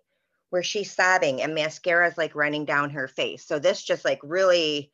where 0.49 0.63
she's 0.63 0.91
sobbing 0.91 1.41
and 1.41 1.53
mascara 1.53 2.07
is 2.07 2.17
like 2.17 2.35
running 2.35 2.65
down 2.65 2.91
her 2.91 3.07
face. 3.07 3.45
So 3.45 3.59
this 3.59 3.83
just 3.83 4.05
like 4.05 4.19
really 4.23 4.91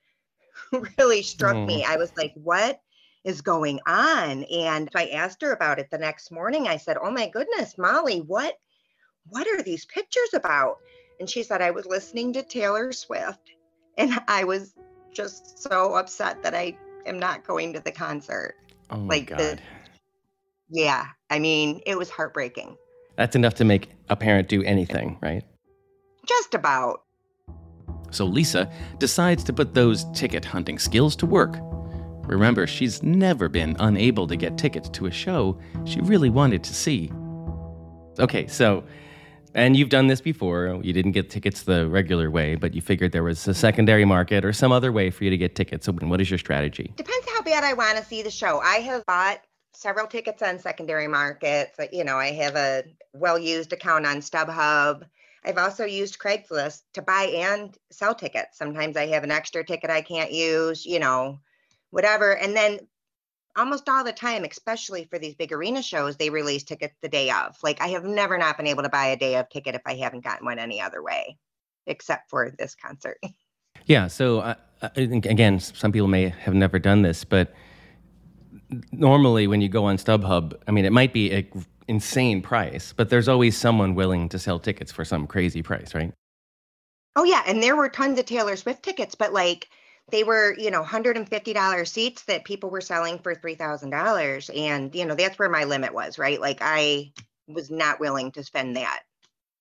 really 0.98 1.22
struck 1.22 1.56
mm. 1.56 1.66
me. 1.66 1.84
I 1.84 1.98
was 1.98 2.16
like, 2.18 2.34
"What 2.36 2.80
is 3.24 3.42
going 3.42 3.80
on?" 3.86 4.44
And 4.44 4.90
I 4.96 5.10
asked 5.10 5.42
her 5.42 5.52
about 5.52 5.80
it 5.80 5.90
the 5.92 5.98
next 5.98 6.32
morning. 6.32 6.68
I 6.68 6.78
said, 6.78 6.98
"Oh 7.02 7.12
my 7.12 7.30
goodness, 7.30 7.78
Molly, 7.78 8.20
what 8.20 8.56
what 9.28 9.48
are 9.48 9.62
these 9.62 9.86
pictures 9.86 10.34
about?" 10.34 10.78
And 11.20 11.30
she 11.30 11.44
said, 11.44 11.62
"I 11.62 11.72
was 11.72 11.86
listening 11.86 12.34
to 12.34 12.44
Taylor 12.44 12.92
Swift 12.92 13.52
and 13.98 14.20
I 14.28 14.44
was 14.46 14.74
just 15.14 15.60
so 15.60 15.96
upset 15.96 16.44
that 16.44 16.56
I 16.56 16.78
am 17.06 17.20
not 17.20 17.46
going 17.46 17.74
to 17.74 17.80
the 17.80 17.92
concert." 17.92 18.56
Oh 18.90 18.98
my 18.98 19.16
like 19.16 19.28
god. 19.28 19.40
The, 19.40 19.60
yeah, 20.70 21.08
I 21.30 21.40
mean, 21.40 21.82
it 21.86 21.98
was 21.98 22.10
heartbreaking. 22.10 22.76
That's 23.18 23.36
enough 23.36 23.56
to 23.56 23.66
make 23.66 23.90
a 24.10 24.16
parent 24.16 24.48
do 24.48 24.64
anything, 24.64 25.18
right? 25.22 25.44
Just 26.28 26.54
about. 26.54 27.04
So 28.12 28.26
Lisa 28.26 28.72
decides 28.98 29.44
to 29.46 29.54
put 29.54 29.74
those 29.74 30.06
ticket 30.14 30.46
hunting 30.46 30.80
skills 30.80 31.16
to 31.18 31.26
work. 31.26 31.58
Remember, 32.28 32.66
she's 32.66 33.04
never 33.04 33.48
been 33.48 33.76
unable 33.80 34.28
to 34.28 34.36
get 34.36 34.58
tickets 34.58 34.90
to 34.90 35.06
a 35.06 35.12
show 35.12 35.60
she 35.86 36.02
really 36.02 36.30
wanted 36.30 36.64
to 36.64 36.74
see. 36.74 37.12
Okay, 38.20 38.48
so 38.48 38.84
And 39.56 39.78
you've 39.78 39.90
done 39.90 40.08
this 40.08 40.20
before. 40.20 40.82
You 40.84 40.92
didn't 40.92 41.14
get 41.14 41.30
tickets 41.30 41.64
the 41.64 41.88
regular 41.88 42.30
way, 42.30 42.56
but 42.56 42.76
you 42.76 42.82
figured 42.82 43.14
there 43.14 43.24
was 43.24 43.48
a 43.48 43.54
secondary 43.54 44.04
market 44.04 44.44
or 44.44 44.52
some 44.52 44.74
other 44.74 44.92
way 44.92 45.10
for 45.10 45.24
you 45.24 45.30
to 45.30 45.38
get 45.38 45.56
tickets. 45.56 45.86
So, 45.86 45.94
what 45.94 46.20
is 46.20 46.30
your 46.30 46.38
strategy? 46.38 46.92
Depends 46.98 47.26
how 47.30 47.42
bad 47.42 47.64
I 47.64 47.72
want 47.72 47.98
to 47.98 48.04
see 48.04 48.22
the 48.22 48.30
show. 48.30 48.60
I 48.60 48.76
have 48.80 49.06
bought 49.06 49.40
several 49.74 50.08
tickets 50.08 50.42
on 50.42 50.60
secondary 50.60 51.08
markets. 51.08 51.80
You 51.94 52.04
know, 52.04 52.18
I 52.18 52.34
have 52.34 52.58
a 52.58 52.84
well 53.14 53.40
used 53.40 53.72
account 53.72 54.06
on 54.06 54.18
StubHub. 54.18 55.04
I've 55.46 55.58
also 55.58 55.86
used 55.86 56.20
Craigslist 56.20 56.82
to 56.96 57.02
buy 57.02 57.32
and 57.34 57.74
sell 57.92 58.14
tickets. 58.14 58.58
Sometimes 58.58 58.98
I 58.98 59.08
have 59.08 59.24
an 59.24 59.32
extra 59.32 59.64
ticket 59.64 59.90
I 59.90 60.02
can't 60.02 60.34
use, 60.34 60.86
you 60.86 61.00
know, 61.00 61.40
whatever. 61.92 62.36
And 62.36 62.58
then 62.58 62.80
almost 63.56 63.88
all 63.90 64.04
the 64.04 64.12
time, 64.12 64.44
especially 64.44 65.06
for 65.06 65.20
these 65.20 65.36
big 65.36 65.52
arena 65.52 65.82
shows, 65.82 66.18
they 66.18 66.30
release 66.30 66.64
tickets 66.64 66.96
the 67.02 67.10
day 67.10 67.30
of. 67.30 67.56
Like 67.64 67.82
I 67.82 67.88
have 67.88 68.04
never 68.04 68.38
not 68.38 68.58
been 68.58 68.68
able 68.68 68.84
to 68.84 68.90
buy 68.90 69.08
a 69.08 69.18
day 69.18 69.36
of 69.36 69.50
ticket 69.50 69.76
if 69.76 69.82
I 69.86 69.96
haven't 69.96 70.24
gotten 70.24 70.46
one 70.46 70.60
any 70.60 70.82
other 70.82 71.02
way, 71.02 71.38
except 71.88 72.30
for 72.30 72.52
this 72.58 72.76
concert. 72.76 73.18
Yeah. 73.88 74.08
So 74.08 74.40
uh, 74.40 74.56
again, 74.96 75.60
some 75.60 75.92
people 75.92 76.08
may 76.08 76.30
have 76.30 76.56
never 76.56 76.80
done 76.80 77.04
this, 77.04 77.24
but 77.24 77.54
normally 78.92 79.46
when 79.46 79.62
you 79.62 79.70
go 79.70 79.86
on 79.86 79.98
StubHub, 79.98 80.54
I 80.68 80.72
mean, 80.72 80.86
it 80.86 80.92
might 80.92 81.14
be 81.14 81.32
an 81.32 81.66
insane 81.88 82.42
price, 82.42 82.94
but 82.94 83.10
there's 83.10 83.28
always 83.28 83.56
someone 83.56 83.94
willing 83.94 84.28
to 84.30 84.40
sell 84.40 84.60
tickets 84.60 84.92
for 84.92 85.06
some 85.06 85.28
crazy 85.28 85.62
price, 85.62 85.94
right? 85.94 86.12
Oh 87.16 87.24
yeah, 87.24 87.44
and 87.48 87.62
there 87.62 87.76
were 87.76 87.90
tons 87.90 88.20
of 88.20 88.26
Taylor 88.26 88.56
Swift 88.56 88.84
tickets, 88.84 89.16
but 89.16 89.32
like 89.32 89.70
they 90.10 90.24
were 90.24 90.56
you 90.58 90.72
know 90.72 90.84
$150 90.84 91.88
seats 91.88 92.24
that 92.24 92.46
people 92.46 92.70
were 92.70 92.82
selling 92.82 93.20
for 93.20 93.36
$3000 93.36 94.58
and 94.58 94.96
you 94.96 95.06
know 95.06 95.16
that's 95.16 95.38
where 95.40 95.50
my 95.50 95.64
limit 95.64 95.94
was 95.94 96.18
right? 96.20 96.40
Like 96.40 96.60
i 96.62 97.12
was 97.48 97.70
not 97.70 98.00
willing 98.00 98.32
to 98.32 98.44
spend 98.44 98.76
that 98.76 99.02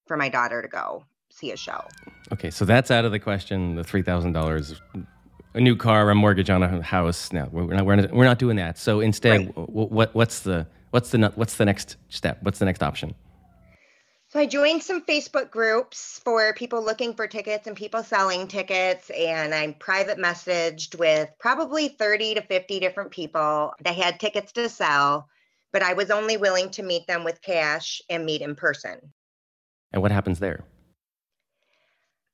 for 0.07 0.17
my 0.17 0.29
daughter 0.29 0.63
to 0.63 0.69
go 0.69 1.05
see 1.31 1.53
a 1.53 1.57
show. 1.57 1.85
Okay 2.33 2.51
so 2.51 2.65
that's 2.65 2.91
out 2.91 3.05
of 3.05 3.13
the 3.13 3.19
question 3.19 3.75
the 3.75 3.83
$3000 3.83 4.81
a 5.55 5.61
new 5.61 5.77
car 5.77 6.11
a 6.11 6.15
mortgage 6.15 6.51
on 6.51 6.63
a 6.63 6.83
house. 6.83 7.33
No 7.33 7.49
we're 7.53 7.75
not 7.75 7.87
we're 7.87 7.97
not, 7.97 8.13
we're 8.13 8.25
not 8.25 8.39
doing 8.39 8.57
that. 8.57 8.79
So 8.79 9.01
instead 9.01 9.47
right. 9.47 9.69
what, 9.69 10.15
what's 10.15 10.41
the 10.41 10.67
what's 10.91 11.11
the 11.11 11.33
what's 11.35 11.57
the 11.57 11.65
next 11.65 11.97
step? 12.09 12.39
What's 12.43 12.59
the 12.59 12.65
next 12.65 12.83
option 12.83 13.15
so 14.35 14.41
I 14.41 14.47
joined 14.47 14.83
some 14.83 15.01
Facebook 15.01 15.53
groups 15.53 16.21
for 16.25 16.53
people 16.55 16.85
looking 16.85 17.15
for 17.15 17.29
tickets 17.29 17.69
and 17.69 17.77
people 17.77 18.03
selling 18.03 18.49
tickets. 18.49 19.09
And 19.17 19.55
I 19.55 19.77
private 19.79 20.19
messaged 20.19 20.99
with 20.99 21.31
probably 21.39 21.87
30 21.87 22.35
to 22.35 22.43
50 22.43 22.81
different 22.81 23.13
people 23.13 23.75
that 23.85 23.95
had 23.95 24.19
tickets 24.19 24.51
to 24.55 24.69
sell, 24.69 25.29
but 25.73 25.85
I 25.85 25.93
was 25.93 26.11
only 26.11 26.37
willing 26.37 26.71
to 26.71 26.83
meet 26.83 27.07
them 27.07 27.23
with 27.23 27.43
cash 27.43 28.03
and 28.11 28.27
meet 28.27 28.43
in 28.43 28.57
person. 28.57 28.99
And 29.93 30.03
what 30.03 30.11
happens 30.11 30.41
there? 30.41 30.65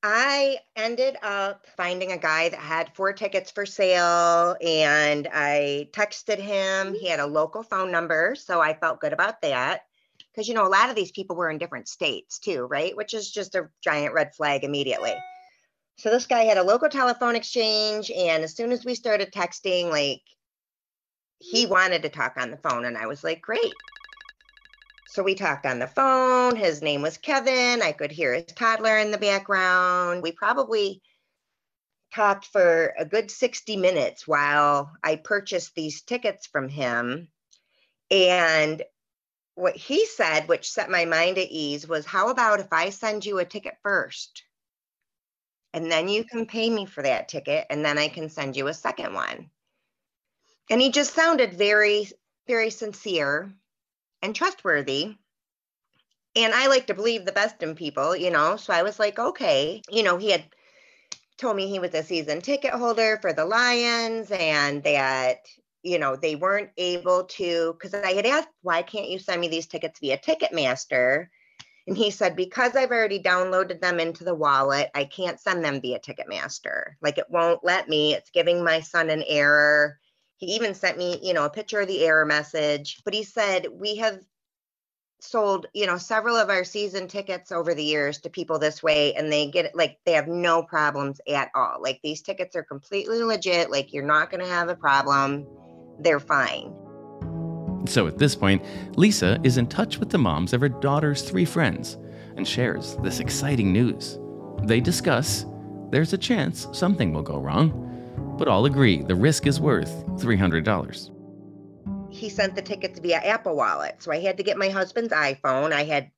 I 0.02 0.56
ended 0.76 1.18
up 1.22 1.66
finding 1.76 2.12
a 2.12 2.16
guy 2.16 2.48
that 2.48 2.60
had 2.60 2.94
four 2.94 3.12
tickets 3.12 3.50
for 3.50 3.66
sale 3.66 4.56
and 4.62 5.28
I 5.30 5.90
texted 5.92 6.38
him. 6.38 6.94
He 6.94 7.08
had 7.08 7.20
a 7.20 7.26
local 7.26 7.62
phone 7.62 7.92
number, 7.92 8.34
so 8.36 8.58
I 8.58 8.72
felt 8.72 9.00
good 9.00 9.12
about 9.12 9.42
that 9.42 9.82
because 10.40 10.48
you 10.48 10.54
know 10.54 10.66
a 10.66 10.68
lot 10.68 10.88
of 10.88 10.96
these 10.96 11.12
people 11.12 11.36
were 11.36 11.50
in 11.50 11.58
different 11.58 11.86
states 11.86 12.38
too 12.38 12.64
right? 12.70 12.96
Which 12.96 13.12
is 13.12 13.30
just 13.30 13.54
a 13.54 13.68
giant 13.84 14.14
red 14.14 14.34
flag 14.34 14.64
immediately. 14.64 15.12
So 15.98 16.08
this 16.08 16.26
guy 16.26 16.44
had 16.44 16.56
a 16.56 16.62
local 16.62 16.88
telephone 16.88 17.36
exchange 17.36 18.10
and 18.10 18.42
as 18.42 18.56
soon 18.56 18.72
as 18.72 18.82
we 18.82 18.94
started 18.94 19.32
texting 19.32 19.90
like 19.90 20.22
he 21.40 21.66
wanted 21.66 22.02
to 22.02 22.08
talk 22.08 22.36
on 22.38 22.50
the 22.50 22.56
phone 22.56 22.86
and 22.86 22.96
i 22.96 23.06
was 23.06 23.22
like 23.22 23.42
great. 23.42 23.74
So 25.08 25.22
we 25.22 25.34
talked 25.34 25.66
on 25.66 25.78
the 25.78 25.86
phone. 25.88 26.56
His 26.56 26.80
name 26.80 27.02
was 27.02 27.18
kevin. 27.18 27.82
I 27.82 27.92
could 27.92 28.10
hear 28.10 28.32
his 28.32 28.46
toddler 28.46 28.96
in 28.96 29.10
the 29.10 29.18
background. 29.18 30.22
We 30.22 30.32
probably 30.32 31.02
talked 32.14 32.46
for 32.46 32.94
a 32.98 33.04
good 33.04 33.30
60 33.30 33.76
minutes 33.76 34.26
while 34.26 34.90
i 35.04 35.16
purchased 35.16 35.74
these 35.74 36.00
tickets 36.00 36.46
from 36.46 36.70
him. 36.70 37.28
And 38.10 38.82
what 39.60 39.76
he 39.76 40.06
said, 40.06 40.48
which 40.48 40.70
set 40.70 40.90
my 40.90 41.04
mind 41.04 41.38
at 41.38 41.50
ease, 41.50 41.86
was 41.86 42.06
how 42.06 42.30
about 42.30 42.60
if 42.60 42.72
I 42.72 42.90
send 42.90 43.24
you 43.24 43.38
a 43.38 43.44
ticket 43.44 43.76
first? 43.82 44.42
And 45.72 45.90
then 45.90 46.08
you 46.08 46.24
can 46.24 46.46
pay 46.46 46.68
me 46.68 46.86
for 46.86 47.02
that 47.02 47.28
ticket, 47.28 47.66
and 47.70 47.84
then 47.84 47.98
I 47.98 48.08
can 48.08 48.28
send 48.28 48.56
you 48.56 48.66
a 48.66 48.74
second 48.74 49.14
one. 49.14 49.50
And 50.68 50.80
he 50.80 50.90
just 50.90 51.14
sounded 51.14 51.54
very, 51.54 52.08
very 52.46 52.70
sincere 52.70 53.52
and 54.22 54.34
trustworthy. 54.34 55.16
And 56.36 56.54
I 56.54 56.68
like 56.68 56.86
to 56.86 56.94
believe 56.94 57.24
the 57.24 57.32
best 57.32 57.62
in 57.62 57.74
people, 57.74 58.14
you 58.16 58.30
know. 58.30 58.56
So 58.56 58.72
I 58.72 58.82
was 58.82 58.98
like, 58.98 59.18
okay. 59.18 59.82
You 59.90 60.02
know, 60.02 60.16
he 60.16 60.30
had 60.30 60.44
told 61.38 61.56
me 61.56 61.68
he 61.68 61.78
was 61.78 61.94
a 61.94 62.02
season 62.02 62.40
ticket 62.40 62.72
holder 62.72 63.18
for 63.20 63.32
the 63.32 63.44
Lions 63.44 64.30
and 64.30 64.82
that 64.84 65.38
you 65.82 65.98
know, 65.98 66.16
they 66.16 66.36
weren't 66.36 66.70
able 66.76 67.24
to, 67.24 67.72
because 67.74 67.94
I 67.94 68.12
had 68.12 68.26
asked, 68.26 68.48
why 68.62 68.82
can't 68.82 69.08
you 69.08 69.18
send 69.18 69.40
me 69.40 69.48
these 69.48 69.66
tickets 69.66 69.98
via 70.00 70.18
Ticketmaster? 70.18 71.28
And 71.86 71.96
he 71.96 72.10
said, 72.10 72.36
because 72.36 72.76
I've 72.76 72.90
already 72.90 73.20
downloaded 73.20 73.80
them 73.80 73.98
into 73.98 74.22
the 74.22 74.34
wallet, 74.34 74.90
I 74.94 75.04
can't 75.04 75.40
send 75.40 75.64
them 75.64 75.80
via 75.80 75.98
Ticketmaster. 75.98 76.92
Like 77.00 77.18
it 77.18 77.30
won't 77.30 77.64
let 77.64 77.88
me. 77.88 78.14
It's 78.14 78.30
giving 78.30 78.62
my 78.62 78.80
son 78.80 79.10
an 79.10 79.24
error. 79.26 79.98
He 80.36 80.54
even 80.54 80.74
sent 80.74 80.98
me, 80.98 81.18
you 81.22 81.32
know, 81.32 81.44
a 81.46 81.50
picture 81.50 81.80
of 81.80 81.88
the 81.88 82.04
error 82.04 82.26
message. 82.26 83.00
But 83.04 83.14
he 83.14 83.24
said, 83.24 83.66
we 83.72 83.96
have 83.96 84.20
sold, 85.20 85.66
you 85.74 85.86
know, 85.86 85.98
several 85.98 86.36
of 86.36 86.48
our 86.48 86.64
season 86.64 87.08
tickets 87.08 87.52
over 87.52 87.74
the 87.74 87.84
years 87.84 88.18
to 88.18 88.30
people 88.30 88.58
this 88.58 88.82
way, 88.82 89.14
and 89.14 89.30
they 89.30 89.50
get 89.50 89.74
like 89.74 89.98
they 90.06 90.12
have 90.12 90.28
no 90.28 90.62
problems 90.62 91.20
at 91.28 91.50
all. 91.54 91.76
Like 91.80 92.00
these 92.02 92.22
tickets 92.22 92.56
are 92.56 92.62
completely 92.62 93.22
legit. 93.22 93.70
Like 93.70 93.92
you're 93.92 94.04
not 94.04 94.30
going 94.30 94.42
to 94.42 94.50
have 94.50 94.68
a 94.68 94.76
problem 94.76 95.46
they're 96.02 96.20
fine. 96.20 96.74
So 97.86 98.06
at 98.06 98.18
this 98.18 98.36
point, 98.36 98.62
Lisa 98.96 99.40
is 99.42 99.56
in 99.56 99.66
touch 99.66 99.98
with 99.98 100.10
the 100.10 100.18
moms 100.18 100.52
of 100.52 100.60
her 100.60 100.68
daughter's 100.68 101.22
three 101.22 101.44
friends 101.44 101.96
and 102.36 102.46
shares 102.46 102.96
this 102.96 103.20
exciting 103.20 103.72
news. 103.72 104.18
They 104.62 104.80
discuss 104.80 105.46
there's 105.90 106.12
a 106.12 106.18
chance 106.18 106.68
something 106.72 107.12
will 107.12 107.22
go 107.22 107.38
wrong, 107.38 108.34
but 108.38 108.48
all 108.48 108.66
agree 108.66 109.02
the 109.02 109.14
risk 109.14 109.46
is 109.46 109.60
worth 109.60 110.06
$300. 110.18 111.10
He 112.10 112.28
sent 112.28 112.54
the 112.54 112.62
tickets 112.62 112.98
via 112.98 113.16
Apple 113.16 113.56
Wallet. 113.56 114.02
So 114.02 114.12
I 114.12 114.20
had 114.20 114.36
to 114.36 114.42
get 114.42 114.58
my 114.58 114.68
husband's 114.68 115.12
iPhone. 115.12 115.72
I 115.72 115.84
had 115.84 116.10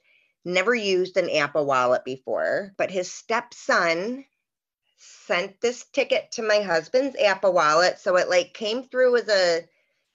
never 0.44 0.74
used 0.74 1.16
an 1.16 1.30
Apple 1.30 1.64
Wallet 1.64 2.04
before, 2.04 2.72
but 2.76 2.90
his 2.90 3.10
stepson 3.10 4.24
sent 4.98 5.60
this 5.60 5.84
ticket 5.92 6.30
to 6.32 6.42
my 6.42 6.60
husband's 6.60 7.16
Apple 7.16 7.52
Wallet. 7.52 7.98
So 7.98 8.16
it 8.16 8.28
like 8.28 8.54
came 8.54 8.84
through 8.84 9.16
as 9.16 9.28
a 9.28 9.62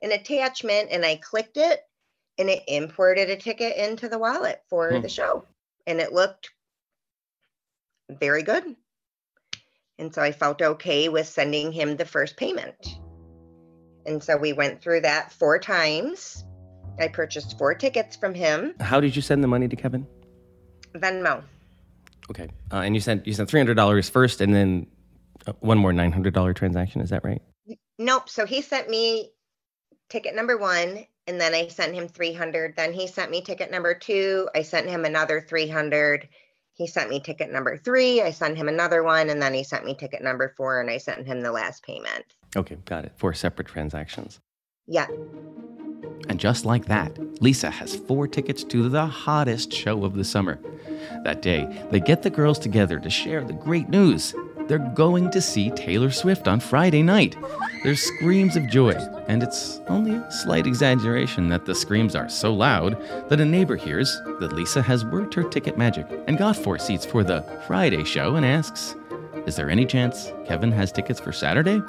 an 0.01 0.12
attachment 0.12 0.89
and 0.92 1.06
I 1.06 1.16
clicked 1.16 1.58
it 1.58 1.80
and 2.38 2.50
it 2.50 2.63
imported 2.68 3.30
a 3.30 3.36
ticket 3.36 3.77
into 3.77 4.10
the 4.10 4.20
wallet 4.20 4.62
for 4.70 4.92
hmm. 4.92 5.01
the 5.01 5.10
show. 5.10 5.46
And 5.86 6.00
it 6.00 6.13
looked 6.13 6.51
very 8.10 8.44
good. 8.44 8.75
And 10.00 10.13
so 10.13 10.22
I 10.22 10.32
felt 10.32 10.62
okay 10.62 11.10
with 11.10 11.27
sending 11.27 11.72
him 11.72 11.96
the 11.96 12.06
first 12.06 12.38
payment. 12.38 13.00
And 14.06 14.24
so 14.24 14.38
we 14.38 14.54
went 14.54 14.82
through 14.82 15.01
that 15.01 15.32
four 15.32 15.60
times. 15.60 16.46
I 17.00 17.08
purchased 17.08 17.58
four 17.58 17.74
tickets 17.74 18.16
from 18.16 18.34
him. 18.34 18.75
How 18.80 19.00
did 19.00 19.16
you 19.16 19.22
send 19.22 19.44
the 19.44 19.48
money 19.48 19.68
to 19.68 19.75
Kevin? 19.75 20.08
Venmo. 20.96 21.44
Okay, 22.30 22.50
uh, 22.72 22.77
and 22.77 22.94
you 22.94 23.01
sent 23.01 23.25
you 23.25 23.34
sent 23.34 23.50
three 23.50 23.60
hundred 23.60 23.75
dollars 23.75 24.10
first, 24.10 24.42
and 24.42 24.54
then 24.54 24.88
uh, 25.46 25.54
one 25.60 25.77
more 25.77 25.94
nine 25.94 26.12
hundred 26.12 26.34
dollar 26.34 26.54
transaction. 26.54 27.01
Is 27.01 27.10
that 27.10 27.24
right? 27.24 27.42
Nope. 27.98 28.30
So 28.30 28.46
he 28.46 28.62
sent 28.62 28.89
me 28.89 29.32
ticket 30.10 30.36
number 30.36 30.58
one, 30.58 31.06
and 31.28 31.40
then 31.40 31.54
I 31.54 31.68
sent 31.68 31.94
him 31.94 32.08
300. 32.08 32.76
Then 32.76 32.94
he 32.94 33.08
sent 33.08 33.32
me 33.32 33.42
ticket 33.42 33.72
number 33.72 33.94
two. 33.94 34.50
I 34.56 34.62
sent 34.62 34.90
him 34.90 35.06
another 35.06 35.42
300. 35.42 36.28
He 36.74 36.86
sent 36.86 37.10
me 37.10 37.20
ticket 37.20 37.52
number 37.52 37.76
three. 37.76 38.22
I 38.22 38.30
sent 38.30 38.56
him 38.56 38.68
another 38.68 39.02
one, 39.02 39.30
and 39.30 39.42
then 39.42 39.54
he 39.54 39.64
sent 39.64 39.84
me 39.84 39.96
ticket 39.96 40.22
number 40.22 40.54
four, 40.56 40.80
and 40.80 40.92
I 40.92 40.98
sent 40.98 41.26
him 41.26 41.42
the 41.42 41.52
last 41.52 41.84
payment. 41.84 42.24
Okay, 42.56 42.78
got 42.86 43.04
it. 43.04 43.14
Four 43.18 43.34
separate 43.34 43.68
transactions. 43.68 44.40
Yeah. 44.86 45.08
And 46.30 46.40
just 46.40 46.66
like 46.66 46.86
that, 46.86 47.18
Lisa 47.42 47.72
has 47.72 47.96
four 47.96 48.28
tickets 48.28 48.64
to 48.66 48.90
the 48.90 49.08
hottest 49.08 49.74
show 49.74 50.06
of 50.06 50.14
the 50.14 50.24
summer. 50.24 50.60
That 51.24 51.42
day, 51.42 51.68
they 51.90 52.00
get 52.00 52.22
the 52.22 52.30
girls 52.30 52.60
together 52.60 53.00
to 53.00 53.10
share 53.10 53.44
the 53.44 53.54
great 53.54 53.90
news 53.90 54.36
they're 54.67 54.79
going 54.79 55.29
to 55.31 55.41
see 55.41 55.69
Taylor 55.71 56.12
Swift 56.12 56.47
on 56.47 56.59
Friday 56.59 57.01
night. 57.01 57.36
There's 57.83 58.01
screams 58.01 58.55
of 58.55 58.67
joy, 58.67 58.93
and 59.27 59.41
it's 59.41 59.81
only 59.88 60.15
a 60.15 60.31
slight 60.31 60.67
exaggeration 60.67 61.50
that 61.50 61.65
the 61.65 61.75
screams 61.75 62.15
are 62.15 62.29
so 62.29 62.53
loud 62.53 62.97
that 63.29 63.39
a 63.39 63.45
neighbor 63.45 63.75
hears 63.75 64.19
that 64.39 64.53
Lisa 64.53 64.81
has 64.81 65.05
worked 65.05 65.33
her 65.33 65.43
ticket 65.43 65.77
magic 65.77 66.05
and 66.27 66.38
got 66.38 66.55
four 66.55 66.77
seats 66.77 67.05
for 67.05 67.24
the 67.24 67.43
Friday 67.65 68.03
show 68.03 68.36
and 68.36 68.45
asks, 68.45 68.95
Is 69.45 69.55
there 69.55 69.69
any 69.69 69.86
chance 69.86 70.31
Kevin 70.45 70.71
has 70.71 70.91
tickets 70.91 71.19
for 71.19 71.31
Saturday? 71.31 71.81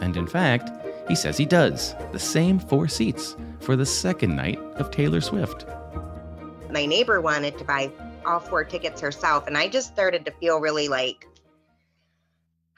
And 0.00 0.16
in 0.16 0.26
fact, 0.26 0.70
he 1.08 1.14
says 1.14 1.36
he 1.36 1.46
does, 1.46 1.94
the 2.12 2.18
same 2.18 2.58
four 2.58 2.88
seats 2.88 3.36
for 3.60 3.76
the 3.76 3.86
second 3.86 4.34
night 4.34 4.58
of 4.76 4.90
Taylor 4.90 5.20
Swift. 5.20 5.66
My 6.70 6.86
neighbor 6.86 7.20
wanted 7.20 7.58
to 7.58 7.64
buy 7.64 7.92
all 8.24 8.40
four 8.40 8.64
tickets 8.64 9.00
herself. 9.00 9.46
And 9.46 9.56
I 9.58 9.68
just 9.68 9.88
started 9.88 10.24
to 10.24 10.30
feel 10.32 10.60
really 10.60 10.88
like, 10.88 11.26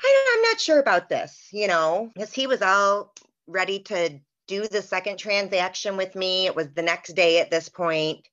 I'm 0.07 0.43
not 0.43 0.61
sure 0.61 0.81
about 0.81 1.09
this, 1.09 1.49
you 1.53 1.69
know, 1.69 2.11
because 2.15 2.33
he 2.33 2.47
was 2.47 2.63
all 2.63 3.15
ready 3.47 3.81
to 3.81 4.19
do 4.47 4.67
the 4.69 4.83
second 4.83 5.19
transaction 5.19 5.97
with 5.97 6.15
me. 6.15 6.47
It 6.47 6.57
was 6.57 6.69
the 6.75 6.83
next 6.83 7.15
day 7.15 7.41
at 7.41 7.51
this 7.51 7.69
point 7.69 8.27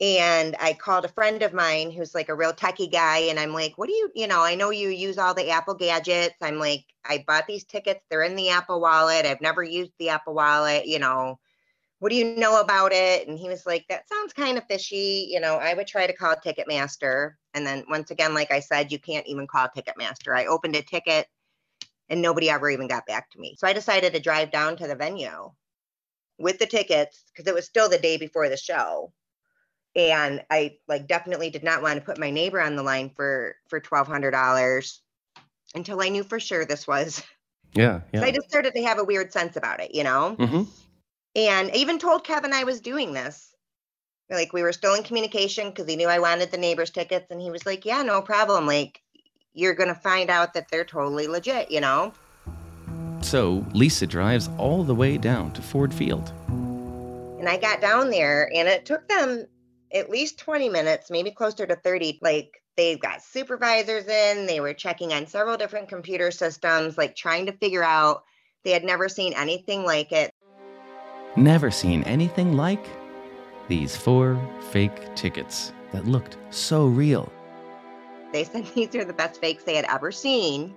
and 0.00 0.54
I 0.60 0.74
called 0.74 1.04
a 1.04 1.08
friend 1.08 1.42
of 1.42 1.52
mine 1.52 1.90
who's 1.90 2.14
like 2.14 2.28
a 2.28 2.34
real 2.34 2.52
techie 2.52 2.90
guy, 2.90 3.18
and 3.18 3.38
I'm 3.38 3.52
like, 3.52 3.76
"What 3.76 3.88
do 3.88 3.94
you, 3.94 4.10
you 4.14 4.26
know? 4.28 4.42
I 4.42 4.54
know 4.54 4.70
you 4.70 4.90
use 4.90 5.18
all 5.18 5.34
the 5.34 5.50
Apple 5.50 5.74
gadgets. 5.74 6.36
I'm 6.40 6.58
like, 6.58 6.84
I 7.04 7.24
bought 7.26 7.46
these 7.46 7.64
tickets. 7.64 8.00
They're 8.08 8.22
in 8.22 8.36
the 8.36 8.50
Apple 8.50 8.80
Wallet. 8.80 9.26
I've 9.26 9.40
never 9.40 9.62
used 9.62 9.92
the 9.98 10.10
Apple 10.10 10.34
Wallet. 10.34 10.86
You 10.86 11.00
know, 11.00 11.40
what 11.98 12.10
do 12.10 12.16
you 12.16 12.36
know 12.36 12.60
about 12.60 12.92
it?" 12.92 13.26
And 13.28 13.38
he 13.38 13.48
was 13.48 13.66
like, 13.66 13.86
"That 13.88 14.08
sounds 14.08 14.32
kind 14.32 14.56
of 14.56 14.64
fishy. 14.68 15.28
You 15.30 15.40
know, 15.40 15.56
I 15.56 15.74
would 15.74 15.88
try 15.88 16.06
to 16.06 16.12
call 16.12 16.36
Ticketmaster." 16.36 17.32
And 17.58 17.66
then 17.66 17.84
once 17.90 18.10
again, 18.10 18.34
like 18.34 18.50
I 18.50 18.60
said, 18.60 18.92
you 18.92 18.98
can't 18.98 19.26
even 19.26 19.46
call 19.46 19.68
Ticketmaster. 19.68 20.34
I 20.34 20.46
opened 20.46 20.76
a 20.76 20.82
ticket, 20.82 21.26
and 22.08 22.22
nobody 22.22 22.48
ever 22.48 22.70
even 22.70 22.88
got 22.88 23.06
back 23.06 23.30
to 23.30 23.38
me. 23.38 23.56
So 23.58 23.66
I 23.66 23.72
decided 23.72 24.14
to 24.14 24.20
drive 24.20 24.50
down 24.50 24.76
to 24.76 24.86
the 24.86 24.94
venue 24.94 25.50
with 26.38 26.58
the 26.58 26.66
tickets 26.66 27.24
because 27.32 27.46
it 27.46 27.54
was 27.54 27.66
still 27.66 27.88
the 27.88 27.98
day 27.98 28.16
before 28.16 28.48
the 28.48 28.56
show 28.56 29.12
and 29.96 30.44
I 30.50 30.76
like 30.86 31.08
definitely 31.08 31.50
did 31.50 31.64
not 31.64 31.82
want 31.82 31.98
to 31.98 32.04
put 32.04 32.18
my 32.18 32.30
neighbor 32.30 32.60
on 32.60 32.76
the 32.76 32.82
line 32.82 33.10
for 33.10 33.56
for 33.68 33.80
twelve 33.80 34.06
hundred 34.06 34.30
dollars 34.30 35.02
until 35.74 36.00
I 36.00 36.08
knew 36.08 36.22
for 36.22 36.40
sure 36.40 36.64
this 36.64 36.86
was. 36.86 37.22
Yeah, 37.74 38.00
yeah. 38.14 38.20
So 38.20 38.26
I 38.26 38.30
just 38.30 38.48
started 38.48 38.72
to 38.74 38.82
have 38.84 38.98
a 38.98 39.04
weird 39.04 39.30
sense 39.30 39.56
about 39.56 39.80
it, 39.80 39.94
you 39.94 40.02
know. 40.02 40.34
Mm-hmm. 40.38 40.62
And 41.36 41.70
I 41.70 41.74
even 41.74 41.98
told 41.98 42.24
Kevin 42.24 42.54
I 42.54 42.64
was 42.64 42.80
doing 42.80 43.12
this. 43.12 43.54
Like 44.30 44.52
we 44.52 44.62
were 44.62 44.72
still 44.72 44.94
in 44.94 45.02
communication 45.02 45.70
because 45.70 45.86
he 45.86 45.96
knew 45.96 46.08
I 46.08 46.18
wanted 46.18 46.50
the 46.50 46.58
neighbors 46.58 46.90
tickets, 46.90 47.26
and 47.30 47.40
he 47.40 47.50
was 47.50 47.64
like, 47.64 47.84
"Yeah, 47.84 48.02
no 48.02 48.20
problem. 48.20 48.66
Like 48.66 49.00
you're 49.54 49.74
gonna 49.74 49.94
find 49.94 50.28
out 50.28 50.54
that 50.54 50.70
they're 50.70 50.84
totally 50.84 51.26
legit, 51.26 51.70
you 51.70 51.80
know." 51.80 52.12
So 53.22 53.64
Lisa 53.72 54.06
drives 54.06 54.48
all 54.58 54.84
the 54.84 54.94
way 54.94 55.18
down 55.18 55.52
to 55.52 55.62
Ford 55.62 55.92
Field. 55.92 56.32
And 56.48 57.48
I 57.48 57.56
got 57.56 57.80
down 57.80 58.10
there, 58.10 58.50
and 58.54 58.68
it 58.68 58.84
took 58.84 59.08
them 59.08 59.46
at 59.92 60.10
least 60.10 60.38
20 60.38 60.68
minutes, 60.68 61.10
maybe 61.10 61.30
closer 61.30 61.66
to 61.66 61.76
30. 61.76 62.18
Like 62.20 62.62
they've 62.76 63.00
got 63.00 63.22
supervisors 63.22 64.06
in, 64.06 64.46
they 64.46 64.60
were 64.60 64.74
checking 64.74 65.12
on 65.12 65.26
several 65.26 65.56
different 65.56 65.88
computer 65.88 66.30
systems, 66.30 66.98
like 66.98 67.16
trying 67.16 67.46
to 67.46 67.52
figure 67.52 67.84
out 67.84 68.24
they 68.64 68.72
had 68.72 68.84
never 68.84 69.08
seen 69.08 69.32
anything 69.34 69.84
like 69.84 70.12
it. 70.12 70.32
Never 71.36 71.70
seen 71.70 72.02
anything 72.04 72.56
like 72.56 72.86
these 73.68 73.96
four 73.96 74.40
fake 74.70 75.14
tickets 75.14 75.72
that 75.92 76.06
looked 76.06 76.36
so 76.50 76.86
real. 76.86 77.30
They 78.32 78.44
said 78.44 78.66
these 78.74 78.94
are 78.94 79.04
the 79.04 79.12
best 79.12 79.40
fakes 79.40 79.64
they 79.64 79.76
had 79.76 79.86
ever 79.88 80.10
seen, 80.10 80.74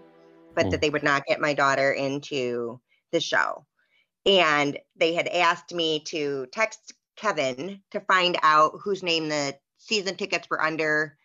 but 0.56 0.70
that 0.70 0.78
oh. 0.78 0.80
they 0.80 0.90
would 0.90 1.04
not 1.04 1.26
get 1.26 1.42
my 1.42 1.54
daughter 1.54 1.92
into 1.92 2.80
the 3.12 3.20
show. 3.20 3.66
And 4.26 4.78
they 4.98 5.14
had 5.14 5.28
asked 5.28 5.74
me 5.74 6.02
to 6.08 6.46
text 6.52 6.94
Kevin 7.16 7.82
to 7.92 8.00
find 8.02 8.38
out 8.44 8.74
whose 8.84 9.04
name 9.04 9.30
the 9.30 9.56
season 9.78 10.16
tickets 10.16 10.48
were 10.50 10.62
under. 10.62 11.18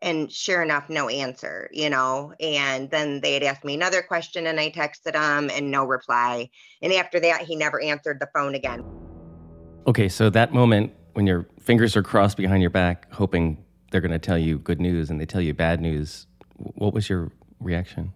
And 0.00 0.32
sure 0.32 0.62
enough, 0.62 0.88
no 0.88 1.08
answer, 1.08 1.70
you 1.72 1.88
know. 1.88 2.34
And 2.40 2.90
then 2.90 3.20
they 3.20 3.34
had 3.34 3.44
asked 3.44 3.64
me 3.64 3.74
another 3.74 4.02
question 4.02 4.48
and 4.48 4.58
I 4.58 4.70
texted 4.70 5.14
him 5.14 5.48
and 5.50 5.70
no 5.70 5.84
reply. 5.84 6.50
And 6.82 6.92
after 6.92 7.20
that, 7.20 7.42
he 7.42 7.54
never 7.54 7.80
answered 7.80 8.18
the 8.18 8.28
phone 8.34 8.56
again. 8.56 8.84
Okay, 9.86 10.08
so 10.08 10.28
that 10.30 10.52
moment 10.52 10.92
when 11.14 11.26
your 11.26 11.46
fingers 11.60 11.96
are 11.96 12.02
crossed 12.02 12.36
behind 12.36 12.62
your 12.62 12.70
back, 12.70 13.12
hoping 13.12 13.64
they're 13.90 14.00
going 14.00 14.12
to 14.12 14.18
tell 14.18 14.38
you 14.38 14.58
good 14.58 14.80
news 14.80 15.10
and 15.10 15.20
they 15.20 15.26
tell 15.26 15.40
you 15.40 15.54
bad 15.54 15.80
news, 15.80 16.26
what 16.56 16.94
was 16.94 17.08
your 17.08 17.30
reaction? 17.60 18.12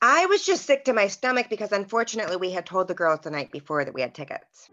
I 0.00 0.26
was 0.26 0.44
just 0.44 0.64
sick 0.64 0.84
to 0.84 0.92
my 0.92 1.08
stomach 1.08 1.48
because 1.50 1.72
unfortunately 1.72 2.36
we 2.36 2.52
had 2.52 2.66
told 2.66 2.86
the 2.86 2.94
girls 2.94 3.20
the 3.22 3.30
night 3.30 3.50
before 3.50 3.84
that 3.84 3.92
we 3.92 4.00
had 4.00 4.14
tickets. 4.14 4.70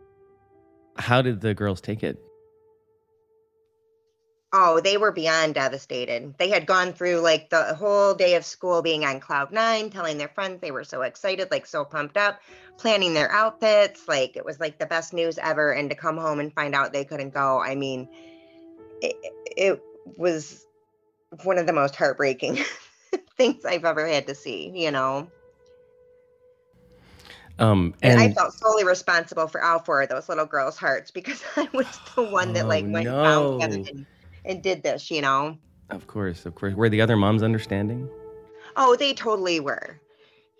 How 0.98 1.22
did 1.22 1.42
the 1.42 1.54
girls 1.54 1.82
take 1.82 2.04
it? 2.04 2.22
Oh, 4.54 4.80
they 4.80 4.98
were 4.98 5.12
beyond 5.12 5.56
devastated. 5.56 6.36
They 6.38 6.50
had 6.50 6.66
gone 6.66 6.94
through 6.94 7.20
like 7.20 7.50
the 7.50 7.76
whole 7.76 8.14
day 8.14 8.36
of 8.36 8.46
school 8.46 8.82
being 8.82 9.04
on 9.04 9.20
cloud 9.20 9.52
nine, 9.52 9.90
telling 9.90 10.18
their 10.18 10.30
friends 10.30 10.62
they 10.62 10.72
were 10.72 10.84
so 10.84 11.02
excited, 11.02 11.52
like 11.52 11.66
so 11.66 11.84
pumped 11.84 12.16
up, 12.16 12.40
planning 12.78 13.14
their 13.14 13.30
outfits. 13.32 14.08
Like 14.08 14.38
it 14.38 14.46
was 14.46 14.60
like 14.60 14.80
the 14.80 14.86
best 14.86 15.14
news 15.14 15.38
ever. 15.38 15.72
And 15.74 15.90
to 15.90 15.96
come 15.96 16.18
home 16.18 16.40
and 16.40 16.54
find 16.54 16.74
out 16.74 16.94
they 16.94 17.04
couldn't 17.04 17.34
go, 17.34 17.60
I 17.60 17.76
mean, 17.76 18.08
it, 19.02 19.16
it 19.58 19.84
was 20.18 20.66
one 21.44 21.58
of 21.58 21.68
the 21.68 21.74
most 21.74 21.96
heartbreaking 21.96 22.60
things 23.38 23.66
I've 23.66 23.84
ever 23.84 24.08
had 24.08 24.28
to 24.28 24.36
see, 24.36 24.72
you 24.74 24.92
know? 24.92 25.30
Um, 27.58 27.94
and, 28.02 28.20
and, 28.20 28.22
I 28.22 28.34
felt 28.34 28.54
solely 28.54 28.84
responsible 28.84 29.48
for 29.48 29.64
all 29.64 29.80
four 29.80 30.02
of 30.02 30.10
those 30.10 30.28
little 30.28 30.46
girls' 30.46 30.78
hearts 30.78 31.12
because 31.12 31.42
I 31.56 31.70
was 31.74 31.88
the 32.16 32.24
one 32.24 32.54
that 32.54 32.66
oh, 32.66 32.70
like 32.70 32.86
went 32.86 33.06
no. 33.06 33.60
and, 33.62 34.06
and 34.46 34.62
did 34.62 34.84
this, 34.84 35.12
you 35.12 35.22
know. 35.22 35.58
Of 35.90 36.08
course, 36.08 36.46
of 36.46 36.56
course. 36.56 36.74
Were 36.74 36.90
the 36.90 37.02
other 37.02 37.16
moms 37.16 37.44
understanding? 37.44 38.10
Oh, 38.76 38.96
they 38.96 39.14
totally 39.14 39.60
were. 39.60 40.00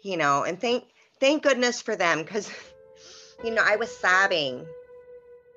You 0.04 0.18
know, 0.18 0.44
and 0.44 0.60
thank 0.60 0.86
thank 1.20 1.44
goodness 1.44 1.82
for 1.82 1.96
them 1.96 2.20
because 2.20 2.52
you 3.44 3.52
know, 3.52 3.64
I 3.66 3.76
was 3.76 3.96
sobbing 3.96 4.66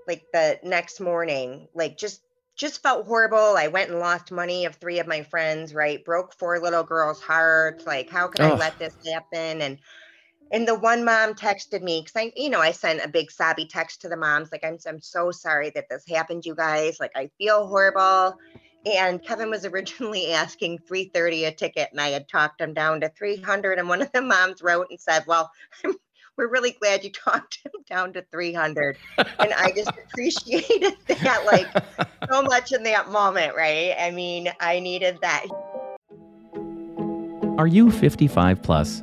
like 0.07 0.25
the 0.33 0.59
next 0.62 1.01
morning, 1.01 1.69
like 1.75 1.99
just 1.99 2.23
just 2.57 2.83
felt 2.83 3.07
horrible. 3.07 3.57
I 3.57 3.69
went 3.69 3.91
and 3.91 4.01
lost 4.01 4.33
money 4.33 4.64
of 4.64 4.75
three 4.75 4.99
of 4.99 5.07
my 5.07 5.23
friends, 5.23 5.73
right? 5.73 6.05
Broke 6.05 6.35
four 6.35 6.59
little 6.59 6.83
girls' 6.83 7.21
hearts. 7.21 7.87
Like, 7.87 8.11
how 8.11 8.27
could 8.27 8.41
oh. 8.41 8.55
I 8.55 8.57
let 8.57 8.79
this 8.79 8.95
happen? 9.07 9.62
And 9.62 9.79
and 10.51 10.67
the 10.67 10.75
one 10.75 11.05
mom 11.05 11.35
texted 11.35 11.83
me 11.83 12.01
because 12.01 12.17
I, 12.17 12.33
you 12.35 12.49
know, 12.49 12.61
I 12.61 12.73
sent 12.73 13.05
a 13.05 13.09
big 13.09 13.31
sobby 13.31 13.67
text 13.67 14.01
to 14.03 14.09
the 14.09 14.17
moms, 14.17 14.51
like, 14.51 14.65
I'm, 14.65 14.79
I'm 14.87 15.01
so 15.01 15.31
sorry 15.31 15.71
that 15.75 15.89
this 15.91 16.05
happened, 16.09 16.47
you 16.47 16.55
guys. 16.55 16.99
Like, 16.99 17.13
I 17.15 17.31
feel 17.39 17.67
horrible. 17.67 18.39
And 18.87 19.23
Kevin 19.23 19.51
was 19.51 19.65
originally 19.67 20.33
asking 20.33 20.79
330 20.87 21.45
a 21.45 21.53
ticket, 21.53 21.89
and 21.91 22.01
I 22.01 22.09
had 22.09 22.29
talked 22.29 22.61
him 22.61 22.73
down 22.73 23.01
to 23.03 23.11
300. 23.11 23.79
And 23.79 23.89
one 23.89 24.01
of 24.01 24.11
the 24.13 24.23
moms 24.23 24.63
wrote 24.63 24.87
and 24.91 24.99
said, 24.99 25.25
Well, 25.27 25.51
we're 26.37 26.49
really 26.49 26.73
glad 26.81 27.05
you 27.05 27.11
talked 27.13 27.59
him 27.65 27.73
down 27.89 28.15
to 28.15 28.25
300. 28.31 28.97
And 29.19 29.53
I 29.53 29.73
just 29.73 29.91
appreciated 30.07 30.95
that, 31.09 31.45
like, 31.45 31.69
so 32.31 32.43
much 32.43 32.73
in 32.73 32.85
that 32.85 33.11
moment, 33.11 33.55
right? 33.55 33.95
I 33.99 34.11
mean, 34.13 34.49
I 34.61 34.81
needed 34.81 35.19
that. 35.21 35.45
Are 37.59 37.67
you 37.67 37.91
55 37.91 38.63
plus? 38.63 39.03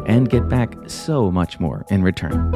and 0.11 0.29
get 0.29 0.49
back 0.49 0.75
so 0.87 1.31
much 1.31 1.57
more 1.57 1.85
in 1.89 2.03
return. 2.03 2.51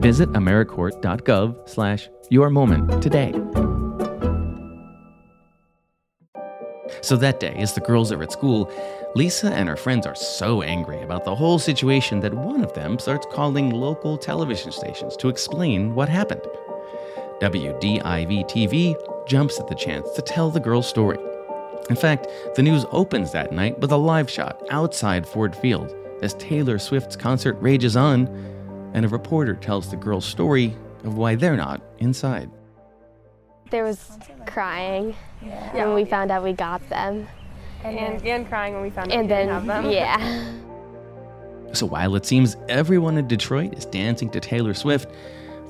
Visit 0.00 0.32
AmeriCorps.gov 0.32 1.68
slash 1.68 2.08
your 2.30 2.50
moment 2.50 3.02
today. 3.02 3.32
So 7.00 7.16
that 7.16 7.40
day, 7.40 7.56
as 7.56 7.74
the 7.74 7.80
girls 7.80 8.12
are 8.12 8.22
at 8.22 8.30
school, 8.30 8.70
Lisa 9.16 9.52
and 9.52 9.68
her 9.68 9.76
friends 9.76 10.06
are 10.06 10.14
so 10.14 10.62
angry 10.62 11.02
about 11.02 11.24
the 11.24 11.34
whole 11.34 11.58
situation 11.58 12.20
that 12.20 12.32
one 12.32 12.62
of 12.62 12.72
them 12.74 13.00
starts 13.00 13.26
calling 13.32 13.70
local 13.70 14.16
television 14.16 14.70
stations 14.70 15.16
to 15.16 15.28
explain 15.28 15.96
what 15.96 16.08
happened. 16.08 16.46
WDIV 17.40 18.48
TV 18.48 18.94
jumps 19.26 19.58
at 19.58 19.66
the 19.66 19.74
chance 19.74 20.08
to 20.12 20.22
tell 20.22 20.48
the 20.48 20.60
girl's 20.60 20.88
story. 20.88 21.18
In 21.90 21.96
fact, 21.96 22.28
the 22.54 22.62
news 22.62 22.86
opens 22.92 23.32
that 23.32 23.50
night 23.50 23.80
with 23.80 23.90
a 23.90 23.96
live 23.96 24.30
shot 24.30 24.62
outside 24.70 25.26
Ford 25.26 25.56
Field 25.56 25.92
as 26.22 26.34
Taylor 26.34 26.78
Swift's 26.78 27.16
concert 27.16 27.54
rages 27.60 27.96
on, 27.96 28.26
and 28.94 29.04
a 29.04 29.08
reporter 29.08 29.54
tells 29.54 29.90
the 29.90 29.96
girl's 29.96 30.24
story 30.24 30.76
of 31.04 31.16
why 31.16 31.34
they're 31.34 31.56
not 31.56 31.82
inside. 31.98 32.50
There 33.70 33.84
was 33.84 34.10
crying 34.46 35.16
yeah. 35.42 35.74
when 35.74 35.94
we 35.94 36.04
found 36.04 36.30
out 36.30 36.42
we 36.42 36.52
got 36.52 36.86
them. 36.88 37.26
And, 37.82 38.24
and 38.24 38.48
crying 38.48 38.72
when 38.74 38.82
we 38.82 38.90
found 38.90 39.12
out 39.12 39.18
and 39.18 39.26
we 39.26 39.28
then, 39.28 39.48
didn't 39.48 39.66
have 39.66 39.84
them. 39.84 39.90
Yeah. 39.90 40.52
So 41.74 41.86
while 41.86 42.14
it 42.14 42.24
seems 42.24 42.56
everyone 42.68 43.18
in 43.18 43.26
Detroit 43.26 43.76
is 43.76 43.84
dancing 43.84 44.30
to 44.30 44.38
Taylor 44.38 44.74
Swift, 44.74 45.10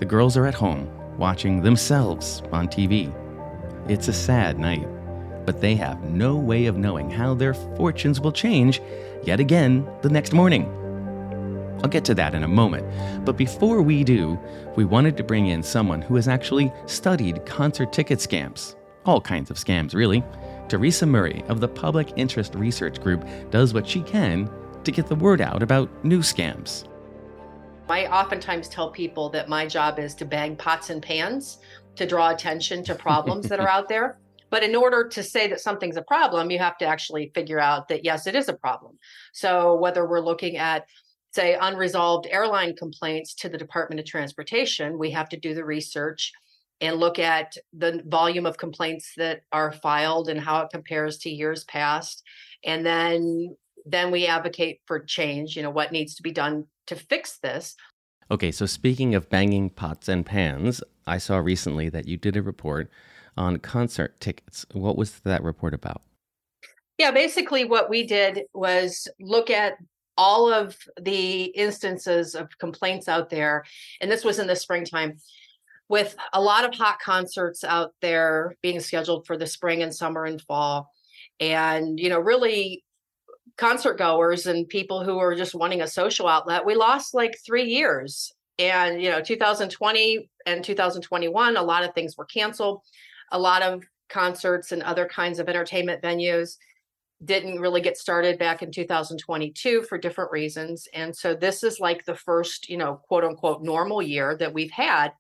the 0.01 0.05
girls 0.05 0.37
are 0.37 0.45
at 0.45 0.53
home 0.53 0.87
watching 1.17 1.63
themselves 1.63 2.43
on 2.53 2.69
TV. 2.69 3.11
It's 3.89 4.09
a 4.09 4.13
sad 4.13 4.59
night. 4.59 4.87
But 5.45 5.61
they 5.61 5.75
have 5.75 6.03
no 6.05 6.37
way 6.37 6.67
of 6.67 6.77
knowing 6.77 7.11
how 7.11 7.35
their 7.35 7.55
fortunes 7.55 8.21
will 8.21 8.33
change 8.33 8.81
yet 9.23 9.41
again 9.41 9.87
the 10.03 10.09
next 10.09 10.33
morning. 10.33 10.71
I'll 11.83 11.91
get 11.91 12.05
to 12.07 12.15
that 12.15 12.35
in 12.35 12.45
a 12.45 12.49
moment, 12.49 12.87
but 13.27 13.37
before 13.37 13.83
we 13.83 14.05
do, 14.05 14.39
we 14.75 14.85
wanted 14.85 15.17
to 15.19 15.23
bring 15.23 15.49
in 15.49 15.63
someone 15.63 16.01
who 16.01 16.17
has 16.17 16.29
actually 16.29 16.73
studied 16.87 17.45
concert 17.45 17.93
ticket 17.93 18.21
scams. 18.21 18.75
All 19.05 19.21
kinds 19.21 19.51
of 19.51 19.59
scams, 19.59 19.95
really. 19.95 20.25
Teresa 20.69 21.05
Murray 21.05 21.45
of 21.49 21.61
the 21.61 21.69
Public 21.69 22.13
Interest 22.17 22.55
Research 22.55 23.03
Group 23.03 23.27
does 23.51 23.75
what 23.75 23.87
she 23.87 24.01
can 24.01 24.51
to 24.85 24.91
get 24.91 25.09
the 25.09 25.15
word 25.15 25.43
out 25.43 25.63
about 25.63 25.91
new 26.05 26.21
scams. 26.21 26.89
I 27.89 28.07
oftentimes 28.07 28.69
tell 28.69 28.91
people 28.91 29.29
that 29.31 29.49
my 29.49 29.67
job 29.67 29.99
is 29.99 30.15
to 30.15 30.25
bang 30.25 30.57
pots 30.57 30.89
and 30.89 31.03
pans 31.03 31.59
to 31.97 32.07
draw 32.07 32.31
attention 32.31 32.83
to 32.85 32.95
problems 32.95 33.49
that 33.49 33.61
are 33.61 33.69
out 33.77 33.89
there. 33.89 34.17
But 34.55 34.63
in 34.63 34.77
order 34.77 35.09
to 35.09 35.21
say 35.25 35.49
that 35.49 35.59
something's 35.59 35.97
a 35.97 36.03
problem, 36.03 36.49
you 36.49 36.61
have 36.61 36.79
to 36.79 36.85
actually 36.85 37.33
figure 37.35 37.59
out 37.59 37.89
that, 37.89 38.05
yes, 38.05 38.29
it 38.29 38.37
is 38.37 38.49
a 38.49 38.53
problem. 38.53 38.97
So 39.33 39.75
whether 39.75 40.07
we're 40.07 40.21
looking 40.21 40.59
at, 40.59 40.87
say, 41.33 41.59
unresolved 41.61 42.29
airline 42.31 42.77
complaints 42.77 43.35
to 43.41 43.49
the 43.49 43.59
Department 43.59 43.99
of 43.99 44.07
Transportation, 44.07 44.97
we 44.97 45.11
have 45.11 45.29
to 45.31 45.37
do 45.37 45.55
the 45.55 45.65
research 45.65 46.31
and 46.81 46.99
look 47.01 47.19
at 47.19 47.57
the 47.77 48.01
volume 48.07 48.47
of 48.47 48.57
complaints 48.57 49.15
that 49.17 49.41
are 49.51 49.73
filed 49.73 50.29
and 50.29 50.39
how 50.39 50.61
it 50.61 50.71
compares 50.73 51.19
to 51.19 51.31
years 51.31 51.65
past. 51.65 52.23
And 52.65 52.87
then 52.87 53.57
then 53.85 54.13
we 54.13 54.29
advocate 54.29 54.83
for 54.87 55.01
change, 55.01 55.57
you 55.57 55.65
know, 55.65 55.71
what 55.71 55.91
needs 55.91 56.15
to 56.15 56.23
be 56.23 56.31
done 56.31 56.67
to 56.87 56.95
fix 56.95 57.39
this. 57.39 57.75
Okay, 58.31 58.53
so 58.53 58.67
speaking 58.67 59.17
of 59.17 59.29
banging 59.29 59.69
pots 59.69 60.09
and 60.09 60.25
pans, 60.25 60.81
I 61.09 61.19
saw 61.19 61.39
recently 61.39 61.89
that 61.89 62.07
you 62.07 62.17
did 62.17 62.37
a 62.37 62.43
report 62.43 62.89
on 63.37 63.59
concert 63.59 64.21
tickets. 64.21 64.67
What 64.73 64.97
was 64.97 65.21
that 65.21 65.43
report 65.43 65.75
about? 65.75 66.03
Yeah, 66.99 67.11
basically, 67.11 67.65
what 67.65 67.91
we 67.91 68.07
did 68.07 68.43
was 68.55 69.09
look 69.19 69.51
at 69.51 69.75
all 70.17 70.53
of 70.53 70.77
the 71.01 71.45
instances 71.45 72.35
of 72.35 72.57
complaints 72.59 73.09
out 73.09 73.31
there. 73.31 73.65
And 74.01 74.11
this 74.11 74.25
was 74.25 74.39
in 74.39 74.47
the 74.47 74.57
springtime 74.57 75.19
with 75.89 76.17
a 76.33 76.41
lot 76.41 76.65
of 76.65 76.75
hot 76.75 77.01
concerts 77.01 77.65
out 77.65 77.93
there 78.01 78.57
being 78.63 78.81
scheduled 78.81 79.27
for 79.27 79.37
the 79.37 79.47
spring 79.47 79.83
and 79.83 79.95
summer 79.95 80.25
and 80.25 80.41
fall. 80.41 80.91
And, 81.41 81.99
you 81.99 82.09
know, 82.09 82.21
really 82.21 82.85
concert 83.57 83.99
goers 83.99 84.47
and 84.47 84.69
people 84.69 85.05
who 85.05 85.19
are 85.19 85.35
just 85.35 85.55
wanting 85.55 85.83
a 85.83 85.89
social 85.89 86.27
outlet, 86.27 86.65
we 86.65 86.75
lost 86.75 87.15
like 87.15 87.39
three 87.45 87.65
years. 87.65 88.33
And, 88.59 89.03
you 89.03 89.11
know, 89.11 89.21
2020 89.21 90.31
and 90.47 90.65
2021, 90.65 91.57
a 91.57 91.63
lot 91.63 91.85
of 91.85 91.93
things 91.95 92.17
were 92.17 92.25
canceled. 92.25 92.83
A 93.33 93.39
lot 93.39 93.63
of 93.63 93.85
concerts 94.09 94.73
and 94.73 94.83
other 94.83 95.07
kinds 95.07 95.39
of 95.39 95.49
entertainment 95.49 96.03
venues 96.03 96.57
didn't 97.25 97.61
really 97.61 97.81
get 97.81 97.97
started 97.97 98.39
back 98.39 98.63
in 98.63 98.71
2022 98.71 99.83
for 99.83 99.99
different 99.99 100.31
reasons. 100.31 100.89
And 100.93 101.15
so 101.15 101.35
this 101.35 101.63
is 101.63 101.81
like 101.81 102.05
the 102.05 102.15
first, 102.15 102.69
you 102.69 102.77
know, 102.77 103.01
quote 103.09 103.25
unquote 103.25 103.63
normal 103.63 104.03
year 104.03 104.37
that 104.37 104.53
we've 104.53 104.71
had 104.71 105.13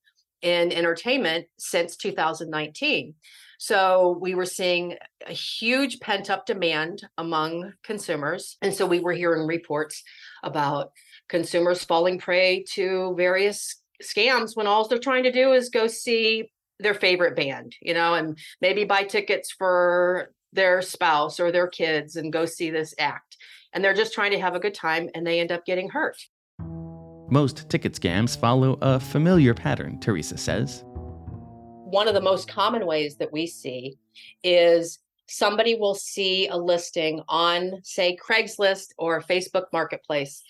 in 0.42 0.72
entertainment 0.72 1.46
since 1.58 1.96
2019. 1.96 3.14
So 3.58 4.18
we 4.20 4.34
were 4.34 4.44
seeing 4.44 4.96
a 5.26 5.32
huge 5.32 6.00
pent 6.00 6.28
up 6.28 6.44
demand 6.44 7.02
among 7.16 7.72
consumers. 7.82 8.58
And 8.60 8.74
so 8.74 8.84
we 8.84 9.00
were 9.00 9.12
hearing 9.12 9.46
reports 9.46 10.02
about 10.42 10.92
consumers 11.28 11.84
falling 11.84 12.18
prey 12.18 12.64
to 12.74 13.14
various 13.16 13.76
scams 14.02 14.54
when 14.54 14.66
all 14.66 14.86
they're 14.86 14.98
trying 14.98 15.22
to 15.22 15.32
do 15.32 15.52
is 15.52 15.70
go 15.70 15.86
see 15.86 16.50
their 16.80 16.94
favorite 16.94 17.37
band, 17.37 17.74
you 17.80 17.94
know, 17.94 18.14
and 18.14 18.38
maybe 18.60 18.84
buy 18.84 19.04
tickets 19.04 19.52
for 19.52 20.32
their 20.52 20.82
spouse 20.82 21.40
or 21.40 21.50
their 21.50 21.68
kids 21.68 22.16
and 22.16 22.32
go 22.32 22.46
see 22.46 22.70
this 22.70 22.94
act. 22.98 23.37
And 23.72 23.82
they're 23.82 23.94
just 23.94 24.14
trying 24.14 24.30
to 24.32 24.40
have 24.40 24.54
a 24.54 24.60
good 24.60 24.74
time 24.74 25.08
and 25.14 25.26
they 25.26 25.40
end 25.40 25.52
up 25.52 25.64
getting 25.64 25.88
hurt. 25.88 26.16
Most 27.30 27.68
ticket 27.68 27.94
scams 27.94 28.38
follow 28.38 28.78
a 28.82 29.00
familiar 29.00 29.54
pattern, 29.54 29.98
Teresa 29.98 30.37
says 30.37 30.84
one 31.94 32.08
of 32.08 32.14
the 32.14 32.20
most 32.20 32.48
common 32.48 32.87
ways 32.87 33.16
that 33.18 33.32
we 33.32 33.46
see 33.46 33.96
is 34.42 34.98
somebody 35.28 35.76
will 35.76 35.94
see 35.94 36.48
a 36.48 36.56
listing 36.56 37.22
on 37.28 37.80
say 37.84 38.16
Craigslist 38.16 38.88
or 38.98 39.22
Facebook 39.22 39.66
marketplace 39.72 40.42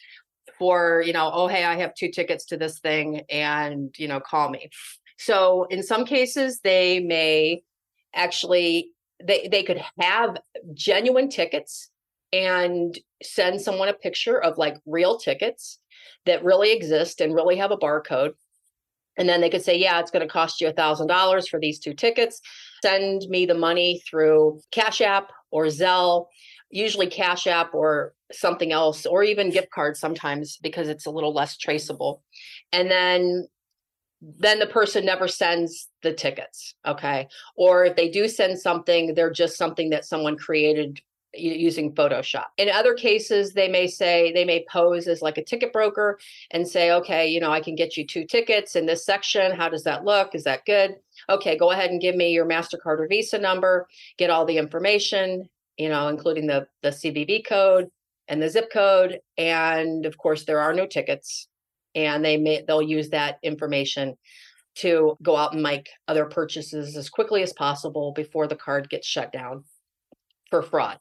for 0.59 1.03
you 1.05 1.13
know 1.13 1.31
oh 1.35 1.47
hey 1.47 1.63
I 1.63 1.77
have 1.77 1.95
two 1.95 2.09
tickets 2.09 2.47
to 2.47 2.57
this 2.57 2.79
thing 2.79 3.23
and 3.29 3.95
you 3.99 4.09
know 4.09 4.21
call 4.21 4.49
me 4.49 4.71
so 5.19 5.65
in 5.71 5.83
some 5.83 6.05
cases 6.05 6.61
they 6.61 7.01
may 7.01 7.63
actually 8.15 8.91
they 9.23 9.49
they 9.51 9.63
could 9.63 9.83
have 9.99 10.37
genuine 10.73 11.29
tickets 11.29 11.91
and 12.33 12.99
send 13.23 13.61
someone 13.61 13.89
a 13.89 13.95
picture 13.95 14.43
of 14.43 14.59
like 14.59 14.77
real 14.87 15.19
tickets 15.19 15.79
that 16.27 16.45
really 16.45 16.73
exist 16.73 17.21
and 17.21 17.35
really 17.35 17.57
have 17.57 17.71
a 17.71 17.77
barcode 17.77 18.33
and 19.17 19.29
then 19.29 19.41
they 19.41 19.51
could 19.51 19.63
say, 19.63 19.77
yeah, 19.79 20.01
it's 20.01 20.11
going 20.11 20.27
to 20.27 20.33
cost 20.33 20.61
you 20.61 20.69
a 20.69 20.73
$1,000 20.73 21.49
for 21.49 21.61
these 21.61 21.79
two 21.79 21.95
tickets. 21.95 22.41
Send 22.83 23.23
me 23.29 23.47
the 23.47 23.55
money 23.55 24.03
through 24.09 24.61
Cash 24.73 25.01
App 25.01 25.31
or 25.51 25.67
Zelle, 25.67 26.27
usually 26.71 27.07
Cash 27.07 27.47
App 27.47 27.75
or 27.75 28.15
something 28.33 28.73
else, 28.73 29.07
or 29.07 29.23
even 29.23 29.51
gift 29.51 29.71
cards 29.71 30.01
sometimes 30.01 30.59
because 30.63 30.89
it's 30.89 31.07
a 31.07 31.11
little 31.11 31.33
less 31.33 31.57
traceable. 31.57 32.23
And 32.73 32.91
then 32.91 33.47
then 34.39 34.59
the 34.59 34.67
person 34.67 35.05
never 35.05 35.29
sends 35.29 35.89
the 36.03 36.13
tickets 36.13 36.75
okay 36.87 37.27
or 37.57 37.85
if 37.85 37.97
they 37.97 38.09
do 38.09 38.29
send 38.29 38.59
something 38.59 39.15
they're 39.15 39.31
just 39.31 39.57
something 39.57 39.91
that 39.91 40.05
someone 40.05 40.37
created 40.37 41.01
using 41.37 41.93
Photoshop. 41.95 42.47
In 42.57 42.69
other 42.69 42.95
cases, 42.95 43.53
they 43.53 43.69
may 43.69 43.87
say, 43.87 44.33
they 44.33 44.45
may 44.45 44.65
pose 44.71 45.07
as 45.09 45.23
like 45.23 45.39
a 45.39 45.45
ticket 45.45 45.73
broker 45.73 46.19
and 46.51 46.67
say, 46.67 46.93
okay, 46.93 47.27
you 47.29 47.41
know, 47.41 47.51
I 47.51 47.61
can 47.61 47.75
get 47.75 47.97
you 47.97 48.07
two 48.07 48.25
tickets 48.25 48.77
in 48.77 48.87
this 48.87 49.05
section. 49.05 49.53
How 49.53 49.69
does 49.69 49.85
that 49.85 50.05
look? 50.05 50.35
Is 50.35 50.45
that 50.45 50.65
good? 50.65 50.97
Okay, 51.29 51.57
go 51.57 51.71
ahead 51.71 51.91
and 51.91 52.01
give 52.01 52.17
me 52.17 52.33
your 52.33 52.47
MasterCard 52.47 53.01
or 53.01 53.09
Visa 53.09 53.39
number, 53.39 53.87
get 54.19 54.31
all 54.31 54.45
the 54.45 54.59
information, 54.59 55.49
you 55.77 55.89
know, 55.89 56.09
including 56.09 56.47
the, 56.47 56.67
the 56.83 56.91
CVV 56.91 57.47
code 57.47 57.89
and 58.29 58.43
the 58.43 58.49
zip 58.49 58.73
code. 58.73 59.21
And 59.37 60.07
of 60.07 60.19
course, 60.19 60.45
there 60.45 60.61
are 60.61 60.75
no 60.75 60.87
tickets. 60.87 61.49
And 61.95 62.25
they 62.25 62.37
may 62.37 62.63
they'll 62.67 62.83
use 62.83 63.11
that 63.11 63.39
information 63.43 64.17
to 64.77 65.17
go 65.23 65.37
out 65.37 65.53
and 65.53 65.63
make 65.63 65.89
other 66.09 66.25
purchases 66.25 66.97
as 66.97 67.09
quickly 67.09 67.43
as 67.43 67.53
possible 67.53 68.13
before 68.13 68.47
the 68.47 68.57
card 68.57 68.91
gets 68.91 69.07
shut 69.07 69.33
down 69.33 69.65
for 70.51 70.63
fraud. 70.63 70.99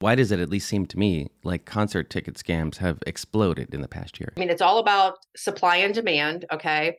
Why 0.00 0.16
does 0.16 0.32
it 0.32 0.40
at 0.40 0.50
least 0.50 0.68
seem 0.68 0.86
to 0.86 0.98
me 0.98 1.28
like 1.44 1.64
concert 1.64 2.10
ticket 2.10 2.34
scams 2.34 2.76
have 2.78 2.98
exploded 3.06 3.72
in 3.72 3.80
the 3.80 3.88
past 3.88 4.20
year? 4.20 4.32
I 4.36 4.40
mean, 4.40 4.50
it's 4.50 4.60
all 4.60 4.78
about 4.78 5.14
supply 5.36 5.76
and 5.76 5.94
demand, 5.94 6.44
okay? 6.52 6.98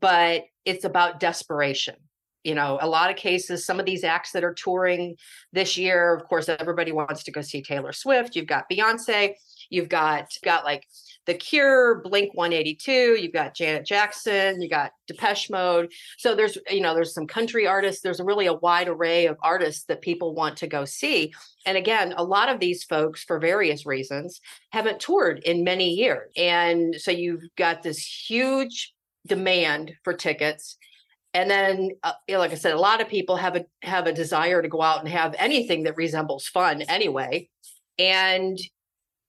But 0.00 0.44
it's 0.64 0.84
about 0.84 1.20
desperation. 1.20 1.96
You 2.44 2.54
know, 2.54 2.78
a 2.80 2.88
lot 2.88 3.10
of 3.10 3.16
cases, 3.16 3.66
some 3.66 3.80
of 3.80 3.86
these 3.86 4.04
acts 4.04 4.30
that 4.30 4.44
are 4.44 4.54
touring 4.54 5.16
this 5.52 5.76
year, 5.76 6.14
of 6.14 6.28
course, 6.28 6.48
everybody 6.48 6.92
wants 6.92 7.24
to 7.24 7.32
go 7.32 7.40
see 7.40 7.60
Taylor 7.60 7.92
Swift. 7.92 8.36
You've 8.36 8.46
got 8.46 8.70
Beyonce, 8.70 9.34
you've 9.68 9.88
got 9.88 10.30
got 10.44 10.64
like 10.64 10.84
the 11.26 11.34
Cure, 11.34 12.00
Blink 12.02 12.34
182, 12.34 13.16
you've 13.20 13.32
got 13.32 13.54
Janet 13.54 13.84
Jackson, 13.84 14.62
you 14.62 14.68
got 14.68 14.92
Depeche 15.06 15.50
Mode. 15.50 15.92
So 16.18 16.34
there's, 16.34 16.56
you 16.70 16.80
know, 16.80 16.94
there's 16.94 17.14
some 17.14 17.26
country 17.26 17.66
artists, 17.66 18.02
there's 18.02 18.20
really 18.20 18.46
a 18.46 18.54
wide 18.54 18.88
array 18.88 19.26
of 19.26 19.36
artists 19.42 19.84
that 19.84 20.00
people 20.00 20.34
want 20.34 20.56
to 20.58 20.66
go 20.66 20.84
see. 20.84 21.34
And 21.66 21.76
again, 21.76 22.14
a 22.16 22.24
lot 22.24 22.48
of 22.48 22.60
these 22.60 22.84
folks, 22.84 23.24
for 23.24 23.38
various 23.38 23.84
reasons, 23.84 24.40
haven't 24.70 25.00
toured 25.00 25.40
in 25.40 25.64
many 25.64 25.90
years. 25.90 26.30
And 26.36 26.94
so 26.94 27.10
you've 27.10 27.42
got 27.56 27.82
this 27.82 27.98
huge 27.98 28.94
demand 29.26 29.92
for 30.04 30.12
tickets 30.12 30.78
and 31.34 31.50
then 31.50 31.90
uh, 32.04 32.12
like 32.30 32.52
i 32.52 32.54
said 32.54 32.72
a 32.72 32.78
lot 32.78 33.00
of 33.00 33.08
people 33.08 33.36
have 33.36 33.56
a 33.56 33.64
have 33.82 34.06
a 34.06 34.12
desire 34.12 34.62
to 34.62 34.68
go 34.68 34.80
out 34.80 35.00
and 35.00 35.08
have 35.08 35.34
anything 35.38 35.82
that 35.82 35.96
resembles 35.96 36.46
fun 36.46 36.82
anyway 36.82 37.48
and 37.98 38.58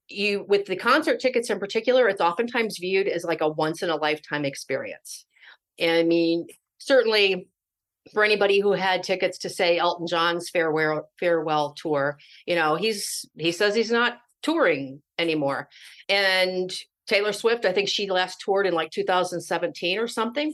you 0.09 0.45
with 0.47 0.65
the 0.65 0.75
concert 0.75 1.19
tickets 1.19 1.49
in 1.49 1.59
particular 1.59 2.07
it's 2.07 2.21
oftentimes 2.21 2.77
viewed 2.77 3.07
as 3.07 3.23
like 3.23 3.41
a 3.41 3.47
once 3.47 3.83
in 3.83 3.89
a 3.89 3.95
lifetime 3.95 4.45
experience. 4.45 5.25
And 5.79 5.91
i 5.91 6.03
mean 6.03 6.47
certainly 6.77 7.47
for 8.13 8.23
anybody 8.23 8.61
who 8.61 8.71
had 8.71 9.03
tickets 9.03 9.37
to 9.39 9.49
say 9.49 9.77
elton 9.77 10.07
john's 10.07 10.49
farewell 10.49 11.09
farewell 11.19 11.73
tour 11.73 12.17
you 12.45 12.55
know 12.55 12.75
he's 12.75 13.25
he 13.37 13.51
says 13.51 13.75
he's 13.75 13.91
not 13.91 14.19
touring 14.41 15.01
anymore. 15.17 15.69
And 16.09 16.71
taylor 17.07 17.33
swift 17.33 17.65
i 17.65 17.71
think 17.71 17.89
she 17.89 18.09
last 18.09 18.41
toured 18.41 18.67
in 18.67 18.73
like 18.73 18.91
2017 18.91 19.99
or 19.99 20.07
something. 20.07 20.53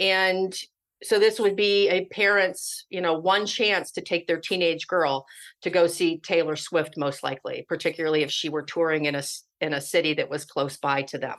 And 0.00 0.56
so 1.02 1.18
this 1.18 1.38
would 1.38 1.54
be 1.54 1.88
a 1.88 2.06
parent's 2.06 2.86
you 2.90 3.00
know 3.00 3.18
one 3.18 3.46
chance 3.46 3.92
to 3.92 4.00
take 4.00 4.26
their 4.26 4.40
teenage 4.40 4.86
girl 4.86 5.26
to 5.62 5.70
go 5.70 5.86
see 5.86 6.18
taylor 6.18 6.56
swift 6.56 6.96
most 6.96 7.22
likely 7.22 7.64
particularly 7.68 8.22
if 8.22 8.30
she 8.30 8.48
were 8.48 8.62
touring 8.62 9.04
in 9.04 9.14
a 9.14 9.22
in 9.60 9.72
a 9.74 9.80
city 9.80 10.14
that 10.14 10.30
was 10.30 10.44
close 10.44 10.76
by 10.76 11.02
to 11.02 11.18
them. 11.18 11.36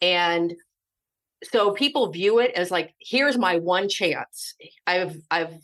And 0.00 0.54
so 1.44 1.72
people 1.72 2.10
view 2.10 2.38
it 2.38 2.52
as 2.52 2.70
like 2.70 2.94
here's 2.98 3.38
my 3.38 3.58
one 3.58 3.88
chance. 3.88 4.54
I've 4.86 5.16
i've 5.30 5.54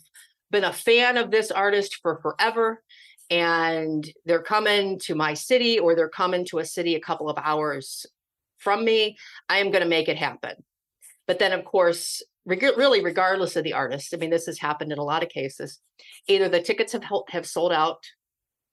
been 0.51 0.63
a 0.63 0.73
fan 0.73 1.17
of 1.17 1.31
this 1.31 1.49
artist 1.49 1.99
for 2.01 2.19
forever 2.21 2.83
and 3.29 4.05
they're 4.25 4.41
coming 4.41 4.99
to 4.99 5.15
my 5.15 5.33
city 5.33 5.79
or 5.79 5.95
they're 5.95 6.09
coming 6.09 6.45
to 6.45 6.59
a 6.59 6.65
city 6.65 6.95
a 6.95 6.99
couple 6.99 7.29
of 7.29 7.37
hours 7.41 8.05
from 8.57 8.83
me, 8.85 9.17
I 9.49 9.57
am 9.57 9.71
going 9.71 9.81
to 9.81 9.89
make 9.89 10.07
it 10.07 10.17
happen. 10.17 10.51
But 11.25 11.39
then, 11.39 11.51
of 11.51 11.65
course, 11.65 12.21
reg- 12.45 12.77
really, 12.77 13.03
regardless 13.03 13.55
of 13.55 13.63
the 13.63 13.73
artist, 13.73 14.13
I 14.13 14.17
mean, 14.17 14.29
this 14.29 14.45
has 14.45 14.59
happened 14.59 14.91
in 14.91 14.97
a 14.97 15.03
lot 15.03 15.23
of 15.23 15.29
cases. 15.29 15.79
Either 16.27 16.49
the 16.49 16.61
tickets 16.61 16.93
have 16.93 17.03
have 17.29 17.45
sold 17.45 17.71
out 17.71 18.03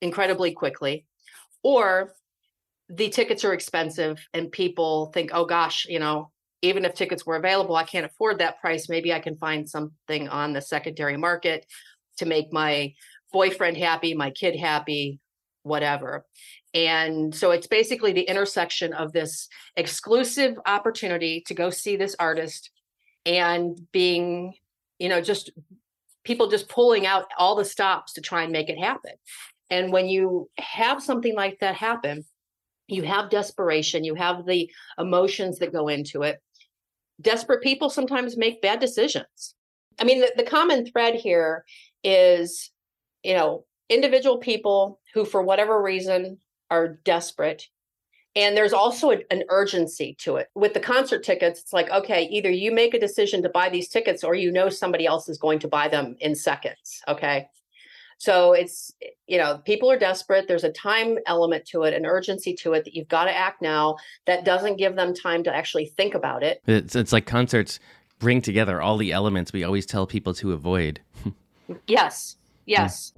incredibly 0.01 0.53
quickly, 0.53 1.07
or 1.63 2.15
the 2.89 3.09
tickets 3.11 3.45
are 3.45 3.53
expensive 3.53 4.19
and 4.33 4.51
people 4.51 5.11
think, 5.13 5.31
oh 5.35 5.45
gosh, 5.45 5.87
you 5.89 5.99
know, 5.99 6.31
even 6.63 6.85
if 6.85 6.95
tickets 6.95 7.27
were 7.27 7.37
available, 7.37 7.77
I 7.77 7.85
can't 7.85 8.07
afford 8.07 8.39
that 8.39 8.61
price. 8.61 8.89
Maybe 8.89 9.13
I 9.13 9.21
can 9.21 9.37
find 9.37 9.69
something 9.69 10.29
on 10.29 10.53
the 10.53 10.63
secondary 10.63 11.17
market 11.17 11.67
to 12.17 12.27
make 12.27 12.53
my 12.53 12.95
boyfriend 13.33 13.77
happy, 13.77 14.15
my 14.15 14.31
kid 14.31 14.57
happy, 14.57 15.21
whatever. 15.63 16.25
And 16.75 17.35
so 17.35 17.51
it's 17.51 17.67
basically 17.67 18.13
the 18.13 18.23
intersection 18.23 18.93
of 18.93 19.13
this 19.13 19.49
exclusive 19.77 20.57
opportunity 20.67 21.43
to 21.47 21.55
go 21.55 21.71
see 21.71 21.97
this 21.97 22.17
artist 22.19 22.71
and 23.27 23.79
being, 23.93 24.55
you 24.99 25.09
know, 25.09 25.21
just 25.21 25.51
people 26.25 26.49
just 26.49 26.69
pulling 26.69 27.07
out 27.07 27.27
all 27.39 27.55
the 27.55 27.65
stops 27.65 28.13
to 28.15 28.21
try 28.21 28.43
and 28.43 28.53
make 28.53 28.69
it 28.69 28.79
happen. 28.79 29.13
And 29.71 29.93
when 29.93 30.09
you 30.09 30.49
have 30.59 31.03
something 31.03 31.35
like 31.35 31.59
that 31.61 31.75
happen, 31.75 32.25
you 32.87 33.03
have 33.03 33.31
desperation, 33.31 34.05
you 34.05 34.15
have 34.15 34.47
the 34.47 34.71
emotions 34.99 35.59
that 35.59 35.73
go 35.73 35.89
into 35.89 36.23
it. 36.23 36.43
Desperate 37.21 37.63
people 37.63 37.91
sometimes 37.91 38.37
make 38.37 38.63
bad 38.63 38.81
decisions. 38.81 39.55
I 39.99 40.05
mean, 40.05 40.21
the, 40.21 40.33
the 40.37 40.43
common 40.43 40.87
thread 40.87 41.15
here 41.15 41.65
is, 42.03 42.71
you 43.23 43.35
know, 43.35 43.65
individual 43.91 44.39
people 44.39 45.01
who, 45.13 45.25
for 45.25 45.43
whatever 45.43 45.83
reason, 45.83 46.39
are 46.71 46.99
desperate. 47.05 47.65
And 48.39 48.57
there's 48.57 48.73
also 48.73 49.11
a, 49.11 49.19
an 49.33 49.43
urgency 49.49 50.15
to 50.21 50.37
it. 50.37 50.49
With 50.55 50.73
the 50.73 50.79
concert 50.79 51.25
tickets, 51.25 51.61
it's 51.61 51.73
like, 51.73 51.91
okay, 51.91 52.29
either 52.31 52.49
you 52.49 52.71
make 52.71 52.95
a 52.95 53.01
decision 53.01 53.43
to 53.43 53.49
buy 53.49 53.69
these 53.69 53.89
tickets 53.89 54.23
or 54.23 54.37
you 54.37 54.53
know 54.53 54.69
somebody 54.69 55.07
else 55.07 55.29
is 55.29 55.39
going 55.39 55.59
to 55.59 55.69
buy 55.69 55.89
them 55.89 56.15
in 56.21 56.37
seconds. 56.37 57.03
Okay. 57.09 57.49
So 58.19 58.53
it's, 58.53 58.95
you 59.27 59.39
know, 59.39 59.61
people 59.65 59.91
are 59.91 59.99
desperate. 59.99 60.47
There's 60.47 60.63
a 60.63 60.71
time 60.71 61.19
element 61.27 61.65
to 61.67 61.83
it, 61.83 61.95
an 61.95 62.07
urgency 62.07 62.55
to 62.55 62.75
it 62.75 62.85
that 62.85 62.95
you've 62.95 63.09
got 63.09 63.25
to 63.25 63.37
act 63.37 63.61
now 63.61 63.97
that 64.27 64.45
doesn't 64.45 64.77
give 64.77 64.95
them 64.95 65.15
time 65.15 65.43
to 65.43 65.53
actually 65.53 65.87
think 65.87 66.15
about 66.15 66.45
it. 66.45 66.63
It's, 66.69 66.95
it's 66.95 67.13
like 67.13 67.27
concerts 67.27 67.81
bring 68.21 68.41
together 68.41 68.81
all 68.81 68.99
the 68.99 69.11
elements 69.11 69.53
we 69.53 69.65
always 69.65 69.85
tell 69.85 70.07
people 70.07 70.33
to 70.35 70.53
avoid. 70.53 71.01
yes. 71.89 72.37
Yes. 72.67 73.13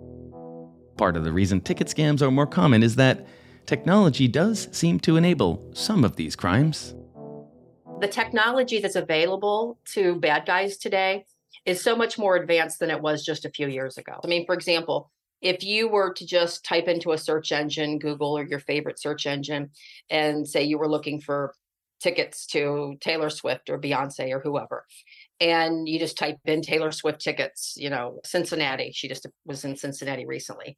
Part 0.97 1.17
of 1.19 1.25
the 1.25 1.33
reason 1.33 1.61
ticket 1.61 1.89
scams 1.89 2.23
are 2.23 2.31
more 2.31 2.47
common 2.47 2.83
is 2.83 2.97
that 2.97 3.27
technology 3.71 4.27
does 4.27 4.67
seem 4.73 4.99
to 4.99 5.17
enable 5.17 5.65
some 5.73 6.03
of 6.03 6.17
these 6.17 6.35
crimes. 6.35 6.97
The 8.01 8.09
technology 8.09 8.81
that's 8.81 8.97
available 8.97 9.79
to 9.93 10.17
bad 10.17 10.45
guys 10.45 10.77
today 10.77 11.25
is 11.65 11.81
so 11.81 11.95
much 11.95 12.19
more 12.19 12.35
advanced 12.35 12.81
than 12.81 12.91
it 12.91 13.01
was 13.01 13.25
just 13.25 13.45
a 13.45 13.51
few 13.51 13.69
years 13.69 13.97
ago. 13.97 14.19
I 14.25 14.27
mean, 14.27 14.45
for 14.45 14.57
example, 14.57 15.13
if 15.41 15.63
you 15.63 15.89
were 15.89 16.13
to 16.15 16.27
just 16.27 16.65
type 16.65 16.89
into 16.89 17.13
a 17.13 17.19
search 17.19 17.53
engine, 17.53 18.01
Google 18.01 18.37
or 18.37 18.45
your 18.45 18.59
favorite 18.59 18.99
search 18.99 19.25
engine, 19.25 19.71
and 20.11 20.49
say 20.49 20.65
you 20.65 20.77
were 20.77 20.91
looking 20.91 21.21
for 21.21 21.55
tickets 22.01 22.47
to 22.47 22.97
Taylor 23.01 23.31
Swift 23.31 23.71
or 23.71 23.79
Beyonce 23.79 24.33
or 24.33 24.41
whoever, 24.41 24.85
and 25.39 25.89
you 25.89 26.01
just 26.01 26.19
type 26.19 26.39
in 26.45 26.61
Taylor 26.61 26.91
Swift 26.91 27.21
tickets, 27.21 27.75
you 27.77 27.89
know, 27.89 28.21
Cincinnati, 28.25 28.91
she 28.93 29.07
just 29.07 29.27
was 29.45 29.65
in 29.65 29.77
Cincinnati 29.77 30.27
recently, 30.27 30.77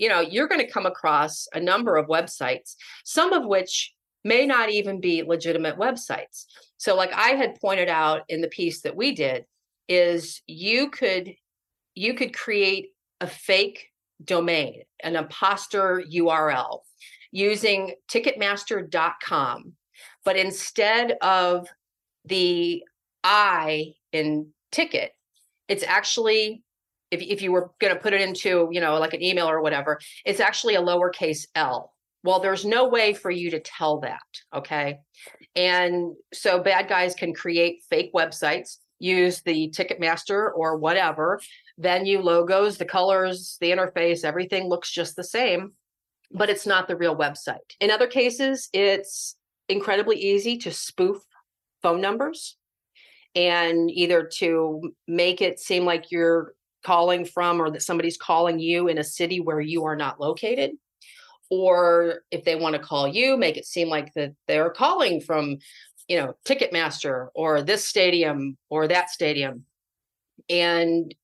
you 0.00 0.08
know, 0.08 0.20
you're 0.20 0.48
going 0.48 0.64
to 0.66 0.72
come 0.72 0.86
across 0.86 1.46
a 1.52 1.60
number 1.60 1.98
of 1.98 2.06
websites, 2.06 2.74
some 3.04 3.34
of 3.34 3.44
which 3.44 3.92
may 4.24 4.46
not 4.46 4.70
even 4.70 4.98
be 4.98 5.22
legitimate 5.22 5.76
websites. 5.76 6.46
So, 6.78 6.96
like 6.96 7.12
I 7.12 7.32
had 7.32 7.60
pointed 7.60 7.90
out 7.90 8.22
in 8.30 8.40
the 8.40 8.48
piece 8.48 8.80
that 8.80 8.96
we 8.96 9.14
did, 9.14 9.44
is 9.90 10.40
you 10.46 10.88
could 10.88 11.34
you 11.94 12.14
could 12.14 12.34
create 12.34 12.88
a 13.20 13.26
fake 13.26 13.88
domain, 14.24 14.84
an 15.02 15.16
imposter 15.16 16.02
URL 16.10 16.80
using 17.30 17.94
ticketmaster.com. 18.10 19.72
But 20.24 20.36
instead 20.38 21.18
of 21.20 21.68
the 22.24 22.84
I 23.22 23.92
in 24.12 24.48
ticket, 24.72 25.12
it's 25.68 25.84
actually 25.84 26.62
if, 27.10 27.22
if 27.22 27.42
you 27.42 27.52
were 27.52 27.70
going 27.80 27.94
to 27.94 28.00
put 28.00 28.12
it 28.12 28.20
into, 28.20 28.68
you 28.70 28.80
know, 28.80 28.98
like 28.98 29.14
an 29.14 29.22
email 29.22 29.48
or 29.48 29.60
whatever, 29.60 29.98
it's 30.24 30.40
actually 30.40 30.74
a 30.74 30.82
lowercase 30.82 31.46
L. 31.54 31.92
Well, 32.22 32.40
there's 32.40 32.64
no 32.64 32.88
way 32.88 33.14
for 33.14 33.30
you 33.30 33.50
to 33.50 33.60
tell 33.60 34.00
that. 34.00 34.20
Okay. 34.54 34.98
And 35.56 36.14
so 36.32 36.62
bad 36.62 36.88
guys 36.88 37.14
can 37.14 37.32
create 37.32 37.82
fake 37.88 38.12
websites 38.14 38.76
use 39.00 39.40
the 39.40 39.70
Ticketmaster 39.70 40.50
or 40.54 40.76
whatever 40.76 41.40
venue 41.78 42.20
logos, 42.20 42.76
the 42.76 42.84
colors, 42.84 43.56
the 43.60 43.70
interface, 43.70 44.24
everything 44.24 44.68
looks 44.68 44.92
just 44.92 45.16
the 45.16 45.24
same, 45.24 45.72
but 46.30 46.50
it's 46.50 46.66
not 46.66 46.86
the 46.86 46.96
real 46.96 47.16
website. 47.16 47.56
In 47.80 47.90
other 47.90 48.06
cases, 48.06 48.68
it's 48.72 49.36
incredibly 49.68 50.16
easy 50.16 50.58
to 50.58 50.70
spoof 50.70 51.16
phone 51.82 52.00
numbers 52.00 52.56
and 53.34 53.90
either 53.90 54.28
to 54.36 54.92
make 55.08 55.40
it 55.40 55.58
seem 55.58 55.84
like 55.84 56.10
you're 56.10 56.52
calling 56.82 57.24
from 57.24 57.60
or 57.60 57.70
that 57.70 57.82
somebody's 57.82 58.16
calling 58.16 58.58
you 58.58 58.88
in 58.88 58.98
a 58.98 59.04
city 59.04 59.40
where 59.40 59.60
you 59.60 59.84
are 59.84 59.96
not 59.96 60.20
located 60.20 60.72
or 61.50 62.22
if 62.30 62.44
they 62.44 62.54
want 62.54 62.74
to 62.74 62.80
call 62.80 63.08
you 63.08 63.36
make 63.36 63.56
it 63.56 63.66
seem 63.66 63.88
like 63.88 64.12
that 64.14 64.32
they're 64.46 64.70
calling 64.70 65.20
from 65.20 65.58
you 66.10 66.16
know, 66.16 66.34
Ticketmaster 66.44 67.28
or 67.36 67.62
this 67.62 67.84
stadium 67.84 68.58
or 68.68 68.88
that 68.88 69.10
stadium. 69.10 69.64
And, 70.48 71.14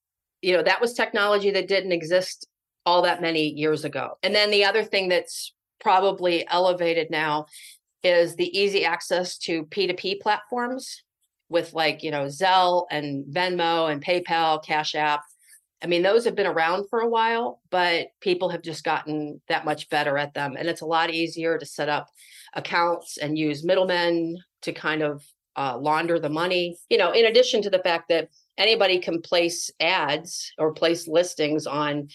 you 0.42 0.56
know, 0.56 0.62
that 0.62 0.80
was 0.80 0.92
technology 0.92 1.50
that 1.50 1.66
didn't 1.66 1.90
exist 1.90 2.46
all 2.86 3.02
that 3.02 3.20
many 3.20 3.48
years 3.48 3.84
ago. 3.84 4.16
And 4.22 4.32
then 4.32 4.52
the 4.52 4.64
other 4.64 4.84
thing 4.84 5.08
that's 5.08 5.52
probably 5.80 6.46
elevated 6.48 7.10
now 7.10 7.46
is 8.04 8.36
the 8.36 8.56
easy 8.56 8.84
access 8.84 9.36
to 9.38 9.64
P2P 9.64 10.20
platforms 10.20 11.02
with 11.48 11.74
like, 11.74 12.04
you 12.04 12.12
know, 12.12 12.26
Zelle 12.26 12.86
and 12.88 13.24
Venmo 13.26 13.90
and 13.90 14.04
PayPal, 14.04 14.64
Cash 14.64 14.94
App. 14.94 15.22
I 15.82 15.86
mean, 15.86 16.02
those 16.02 16.24
have 16.24 16.34
been 16.34 16.46
around 16.46 16.88
for 16.88 17.00
a 17.00 17.08
while, 17.08 17.60
but 17.70 18.08
people 18.20 18.48
have 18.48 18.62
just 18.62 18.82
gotten 18.82 19.40
that 19.48 19.64
much 19.64 19.90
better 19.90 20.16
at 20.16 20.32
them. 20.32 20.56
And 20.58 20.68
it's 20.68 20.80
a 20.80 20.86
lot 20.86 21.10
easier 21.10 21.58
to 21.58 21.66
set 21.66 21.88
up 21.88 22.08
accounts 22.54 23.18
and 23.18 23.38
use 23.38 23.64
middlemen 23.64 24.38
to 24.62 24.72
kind 24.72 25.02
of 25.02 25.22
uh, 25.56 25.76
launder 25.78 26.18
the 26.18 26.30
money. 26.30 26.76
You 26.88 26.98
know, 26.98 27.12
in 27.12 27.26
addition 27.26 27.62
to 27.62 27.70
the 27.70 27.78
fact 27.78 28.08
that 28.08 28.28
anybody 28.56 28.98
can 28.98 29.20
place 29.20 29.70
ads 29.78 30.50
or 30.58 30.72
place 30.72 31.06
listings 31.06 31.66
on 31.66 32.08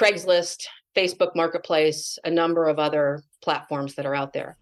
Craigslist, 0.00 0.64
Facebook 0.96 1.34
Marketplace, 1.34 2.18
a 2.24 2.30
number 2.30 2.68
of 2.68 2.78
other 2.78 3.22
platforms 3.42 3.96
that 3.96 4.06
are 4.06 4.14
out 4.14 4.32
there. 4.32 4.56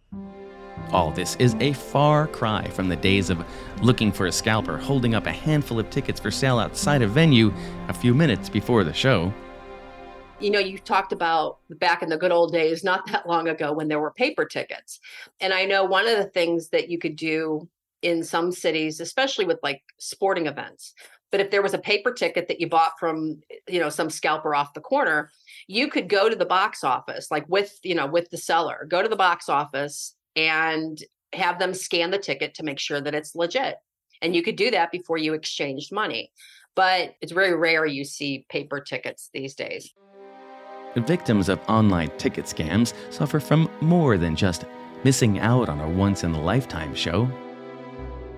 All 0.93 1.11
this 1.13 1.37
is 1.37 1.55
a 1.61 1.73
far 1.73 2.27
cry 2.27 2.69
from 2.71 2.89
the 2.89 2.97
days 2.97 3.31
of 3.31 3.45
looking 3.81 4.11
for 4.11 4.27
a 4.27 4.33
scalper 4.33 4.77
holding 4.77 5.15
up 5.15 5.27
a 5.27 5.33
handful 5.33 5.79
of 5.79 5.89
tickets 5.91 6.19
for 6.19 6.31
sale 6.31 6.59
outside 6.59 7.03
a 7.03 7.07
venue 7.07 7.53
a 7.89 7.95
few 7.95 8.15
minutes 8.15 8.49
before 8.49 8.83
the 8.85 8.93
show 8.93 9.33
you 10.41 10.51
know, 10.51 10.59
you 10.59 10.79
talked 10.79 11.13
about 11.13 11.59
back 11.69 12.03
in 12.03 12.09
the 12.09 12.17
good 12.17 12.33
old 12.33 12.53
days, 12.53 12.83
not 12.83 13.07
that 13.13 13.29
long 13.29 13.49
ago 13.49 13.73
when 13.73 13.89
there 13.89 14.01
were 14.01 14.11
paper 14.11 14.45
tickets. 14.45 14.99
And 15.39 15.53
I 15.53 15.67
know 15.67 15.85
one 15.85 16.09
of 16.09 16.17
the 16.17 16.25
things 16.25 16.71
that 16.71 16.89
you 16.89 16.99
could 16.99 17.17
do 17.17 17.69
in 18.03 18.25
some 18.25 18.51
cities, 18.51 19.01
especially 19.01 19.45
with 19.45 19.59
like 19.63 19.83
sporting 19.99 20.47
events, 20.47 20.95
but 21.31 21.41
if 21.41 21.51
there 21.51 21.63
was 21.63 21.75
a 21.75 21.79
paper 21.79 22.13
ticket 22.13 22.49
that 22.49 22.61
you 22.61 22.69
bought 22.69 22.99
from, 22.99 23.41
you 23.69 23.79
know, 23.79 23.91
some 23.91 24.11
scalper 24.11 24.55
off 24.55 24.75
the 24.75 24.81
corner, 24.81 25.31
you 25.69 25.89
could 25.89 26.09
go 26.09 26.29
to 26.29 26.35
the 26.35 26.47
box 26.47 26.83
office, 26.83 27.31
like 27.31 27.45
with, 27.49 27.79
you 27.83 27.95
know, 27.95 28.07
with 28.07 28.31
the 28.31 28.39
seller, 28.39 28.87
go 28.89 29.03
to 29.03 29.09
the 29.09 29.17
box 29.17 29.49
office 29.49 30.17
and 30.37 31.03
have 31.33 31.59
them 31.59 31.75
scan 31.75 32.11
the 32.11 32.19
ticket 32.19 32.55
to 32.55 32.63
make 32.63 32.79
sure 32.79 33.01
that 33.01 33.15
it's 33.15 33.35
legit. 33.35 33.77
And 34.23 34.35
you 34.35 34.43
could 34.43 34.57
do 34.57 34.71
that 34.71 34.93
before 34.93 35.19
you 35.19 35.35
exchanged 35.35 35.93
money. 35.93 36.31
But 36.77 37.15
it's 37.21 37.33
very 37.33 37.55
rare 37.55 37.87
you 37.87 38.05
see 38.05 38.47
paper 38.49 38.81
tickets 38.81 39.31
these 39.33 39.55
days. 39.55 39.93
Victims 40.97 41.49
of 41.49 41.61
online 41.69 42.11
ticket 42.19 42.47
scams 42.47 42.95
suffer 43.11 43.41
from 43.41 43.71
more 43.81 44.19
than 44.19 44.35
just 44.35 44.65
missing 45.05 45.39
out 45.39 45.69
on 45.69 45.81
a 45.81 45.89
once 45.89 46.25
in 46.25 46.33
a 46.33 46.41
lifetime 46.41 46.95
show. 46.95 47.29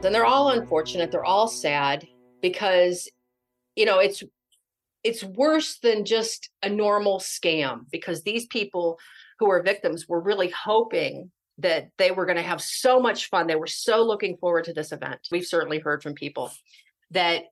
And 0.04 0.14
they're 0.14 0.26
all 0.26 0.50
unfortunate, 0.50 1.10
they're 1.10 1.24
all 1.24 1.48
sad 1.48 2.06
because 2.40 3.08
you 3.76 3.86
know, 3.86 3.98
it's 3.98 4.22
it's 5.02 5.24
worse 5.24 5.78
than 5.78 6.04
just 6.04 6.50
a 6.62 6.68
normal 6.68 7.18
scam 7.18 7.86
because 7.90 8.22
these 8.22 8.46
people 8.46 8.98
who 9.38 9.50
are 9.50 9.62
victims 9.62 10.08
were 10.08 10.20
really 10.20 10.50
hoping 10.50 11.30
that 11.62 11.90
they 11.98 12.10
were 12.10 12.26
going 12.26 12.36
to 12.36 12.42
have 12.42 12.60
so 12.60 13.00
much 13.00 13.28
fun. 13.28 13.46
They 13.46 13.56
were 13.56 13.66
so 13.66 14.02
looking 14.02 14.36
forward 14.36 14.64
to 14.64 14.72
this 14.72 14.92
event. 14.92 15.20
We've 15.30 15.46
certainly 15.46 15.78
heard 15.78 16.02
from 16.02 16.14
people 16.14 16.52
that 17.10 17.44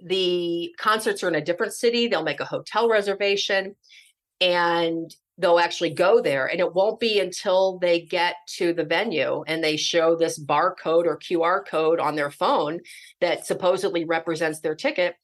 the 0.00 0.74
concerts 0.78 1.22
are 1.22 1.28
in 1.28 1.34
a 1.34 1.44
different 1.44 1.74
city, 1.74 2.06
they'll 2.06 2.22
make 2.22 2.40
a 2.40 2.44
hotel 2.44 2.88
reservation 2.88 3.74
and 4.40 5.12
they'll 5.38 5.58
actually 5.58 5.90
go 5.90 6.20
there. 6.20 6.46
And 6.46 6.60
it 6.60 6.74
won't 6.74 7.00
be 7.00 7.20
until 7.20 7.78
they 7.78 8.00
get 8.00 8.36
to 8.56 8.72
the 8.72 8.84
venue 8.84 9.44
and 9.46 9.62
they 9.62 9.76
show 9.76 10.16
this 10.16 10.38
barcode 10.38 11.06
or 11.06 11.18
QR 11.18 11.66
code 11.66 12.00
on 12.00 12.16
their 12.16 12.30
phone 12.30 12.80
that 13.20 13.46
supposedly 13.46 14.04
represents 14.04 14.60
their 14.60 14.74
ticket. 14.74 15.16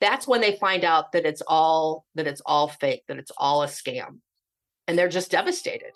That's 0.00 0.26
when 0.26 0.40
they 0.40 0.56
find 0.56 0.84
out 0.84 1.12
that 1.12 1.26
it's 1.26 1.42
all 1.46 2.04
that 2.14 2.26
it's 2.26 2.42
all 2.46 2.68
fake, 2.68 3.04
that 3.08 3.18
it's 3.18 3.32
all 3.36 3.62
a 3.62 3.66
scam. 3.66 4.18
And 4.88 4.98
they're 4.98 5.08
just 5.08 5.30
devastated. 5.30 5.92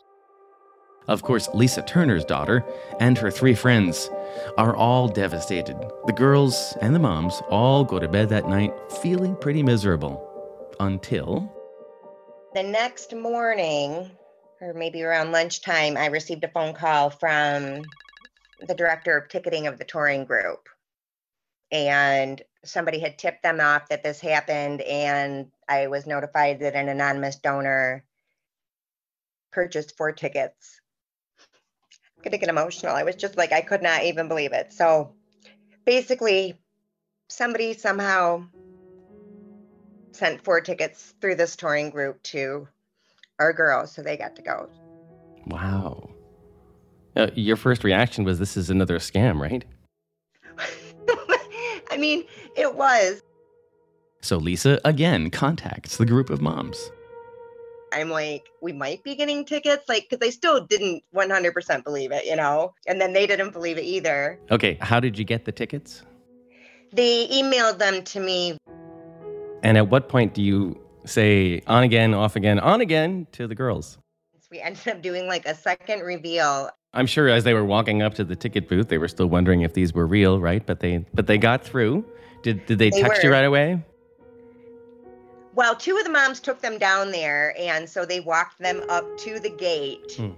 Of 1.06 1.22
course, 1.22 1.48
Lisa 1.52 1.82
Turner's 1.82 2.24
daughter 2.24 2.64
and 2.98 3.18
her 3.18 3.30
three 3.30 3.54
friends 3.54 4.08
are 4.56 4.74
all 4.74 5.06
devastated. 5.06 5.76
The 6.06 6.14
girls 6.14 6.76
and 6.80 6.94
the 6.94 6.98
moms 6.98 7.42
all 7.50 7.84
go 7.84 7.98
to 7.98 8.08
bed 8.08 8.30
that 8.30 8.48
night 8.48 8.72
feeling 9.02 9.36
pretty 9.36 9.62
miserable 9.62 10.22
until. 10.80 11.52
The 12.54 12.62
next 12.62 13.14
morning, 13.14 14.10
or 14.62 14.72
maybe 14.72 15.02
around 15.02 15.32
lunchtime, 15.32 15.98
I 15.98 16.06
received 16.06 16.44
a 16.44 16.48
phone 16.48 16.72
call 16.72 17.10
from 17.10 17.82
the 18.66 18.74
director 18.74 19.18
of 19.18 19.28
ticketing 19.28 19.66
of 19.66 19.78
the 19.78 19.84
touring 19.84 20.24
group. 20.24 20.68
And 21.70 22.40
somebody 22.64 22.98
had 22.98 23.18
tipped 23.18 23.42
them 23.42 23.60
off 23.60 23.88
that 23.88 24.02
this 24.02 24.20
happened, 24.20 24.80
and 24.80 25.50
I 25.68 25.88
was 25.88 26.06
notified 26.06 26.60
that 26.60 26.74
an 26.74 26.88
anonymous 26.88 27.36
donor 27.36 28.04
purchased 29.52 29.96
four 29.98 30.12
tickets 30.12 30.80
gonna 32.24 32.38
get 32.38 32.48
emotional. 32.48 32.94
I 32.94 33.02
was 33.04 33.16
just 33.16 33.36
like, 33.36 33.52
I 33.52 33.60
could 33.60 33.82
not 33.82 34.04
even 34.04 34.28
believe 34.28 34.52
it. 34.52 34.72
So 34.72 35.12
basically, 35.84 36.54
somebody 37.28 37.74
somehow 37.74 38.44
sent 40.12 40.42
four 40.42 40.60
tickets 40.60 41.14
through 41.20 41.34
this 41.36 41.56
touring 41.56 41.90
group 41.90 42.22
to 42.22 42.68
our 43.38 43.52
girls, 43.52 43.92
so 43.92 44.02
they 44.02 44.16
got 44.16 44.36
to 44.36 44.42
go. 44.42 44.68
Wow. 45.46 46.10
Uh, 47.16 47.30
your 47.34 47.56
first 47.56 47.84
reaction 47.84 48.24
was 48.24 48.38
this 48.38 48.56
is 48.56 48.70
another 48.70 48.98
scam, 48.98 49.40
right? 49.40 49.64
I 51.90 51.96
mean, 51.96 52.24
it 52.56 52.74
was. 52.74 53.22
So 54.20 54.38
Lisa 54.38 54.80
again 54.84 55.30
contacts 55.30 55.96
the 55.96 56.06
group 56.06 56.30
of 56.30 56.40
moms. 56.40 56.90
I'm 57.94 58.10
like, 58.10 58.48
we 58.60 58.72
might 58.72 59.02
be 59.04 59.14
getting 59.14 59.44
tickets, 59.44 59.88
like, 59.88 60.06
because 60.08 60.26
I 60.26 60.30
still 60.30 60.64
didn't 60.66 61.02
100% 61.14 61.84
believe 61.84 62.12
it, 62.12 62.24
you 62.24 62.36
know? 62.36 62.74
And 62.86 63.00
then 63.00 63.12
they 63.12 63.26
didn't 63.26 63.52
believe 63.52 63.78
it 63.78 63.84
either. 63.84 64.38
Okay, 64.50 64.76
how 64.80 65.00
did 65.00 65.18
you 65.18 65.24
get 65.24 65.44
the 65.44 65.52
tickets? 65.52 66.02
They 66.92 67.26
emailed 67.28 67.78
them 67.78 68.02
to 68.04 68.20
me. 68.20 68.58
And 69.62 69.76
at 69.76 69.88
what 69.88 70.08
point 70.08 70.34
do 70.34 70.42
you 70.42 70.80
say 71.04 71.62
on 71.66 71.82
again, 71.82 72.14
off 72.14 72.36
again, 72.36 72.58
on 72.58 72.80
again 72.80 73.26
to 73.32 73.46
the 73.46 73.54
girls? 73.54 73.98
We 74.50 74.60
ended 74.60 74.86
up 74.86 75.02
doing 75.02 75.26
like 75.26 75.46
a 75.46 75.54
second 75.54 76.02
reveal. 76.02 76.70
I'm 76.92 77.06
sure 77.06 77.28
as 77.28 77.42
they 77.42 77.54
were 77.54 77.64
walking 77.64 78.02
up 78.02 78.14
to 78.14 78.24
the 78.24 78.36
ticket 78.36 78.68
booth, 78.68 78.88
they 78.88 78.98
were 78.98 79.08
still 79.08 79.26
wondering 79.26 79.62
if 79.62 79.74
these 79.74 79.92
were 79.92 80.06
real, 80.06 80.38
right? 80.38 80.64
But 80.64 80.78
they 80.78 81.04
but 81.12 81.26
they 81.26 81.38
got 81.38 81.64
through. 81.64 82.04
Did 82.42 82.64
did 82.66 82.78
they, 82.78 82.90
they 82.90 83.02
text 83.02 83.22
were. 83.22 83.28
you 83.28 83.32
right 83.32 83.44
away? 83.44 83.82
Well, 85.54 85.76
two 85.76 85.96
of 85.96 86.04
the 86.04 86.10
moms 86.10 86.40
took 86.40 86.60
them 86.60 86.78
down 86.78 87.12
there, 87.12 87.54
and 87.58 87.88
so 87.88 88.04
they 88.04 88.20
walked 88.20 88.58
them 88.58 88.82
up 88.88 89.04
to 89.18 89.38
the 89.38 89.50
gate. 89.50 90.14
Hmm. 90.16 90.30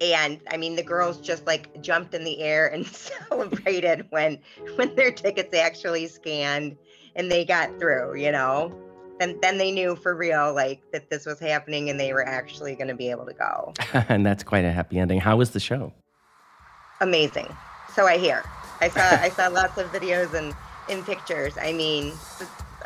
And 0.00 0.40
I 0.50 0.56
mean, 0.56 0.76
the 0.76 0.82
girls 0.82 1.20
just 1.20 1.46
like 1.46 1.82
jumped 1.82 2.14
in 2.14 2.24
the 2.24 2.40
air 2.40 2.66
and 2.66 2.86
celebrated 3.30 4.06
when 4.10 4.38
when 4.76 4.94
their 4.94 5.10
tickets 5.10 5.54
actually 5.54 6.06
scanned 6.06 6.76
and 7.14 7.30
they 7.30 7.44
got 7.44 7.78
through. 7.78 8.16
You 8.16 8.32
know, 8.32 8.74
and 9.20 9.40
then 9.42 9.58
they 9.58 9.70
knew 9.70 9.96
for 9.96 10.14
real 10.14 10.54
like 10.54 10.80
that 10.92 11.10
this 11.10 11.26
was 11.26 11.38
happening 11.38 11.90
and 11.90 12.00
they 12.00 12.12
were 12.12 12.26
actually 12.26 12.74
going 12.74 12.88
to 12.88 12.94
be 12.94 13.10
able 13.10 13.26
to 13.26 13.34
go. 13.34 13.74
and 14.08 14.24
that's 14.24 14.42
quite 14.42 14.64
a 14.64 14.72
happy 14.72 14.98
ending. 14.98 15.20
How 15.20 15.36
was 15.36 15.50
the 15.50 15.60
show? 15.60 15.92
Amazing. 17.00 17.54
So 17.94 18.06
I 18.06 18.16
hear. 18.16 18.42
I 18.80 18.88
saw 18.88 19.02
I 19.02 19.28
saw 19.30 19.48
lots 19.48 19.78
of 19.78 19.90
videos 19.92 20.32
and 20.34 20.54
in 20.88 21.02
pictures. 21.04 21.54
I 21.60 21.72
mean, 21.72 22.12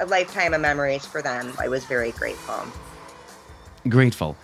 a 0.01 0.07
lifetime 0.07 0.55
of 0.55 0.61
memories 0.61 1.07
for 1.07 1.23
them. 1.23 1.53
I 1.59 1.69
was 1.69 1.85
very 1.85 2.13
grateful. 2.13 2.67
Grateful. 3.89 4.37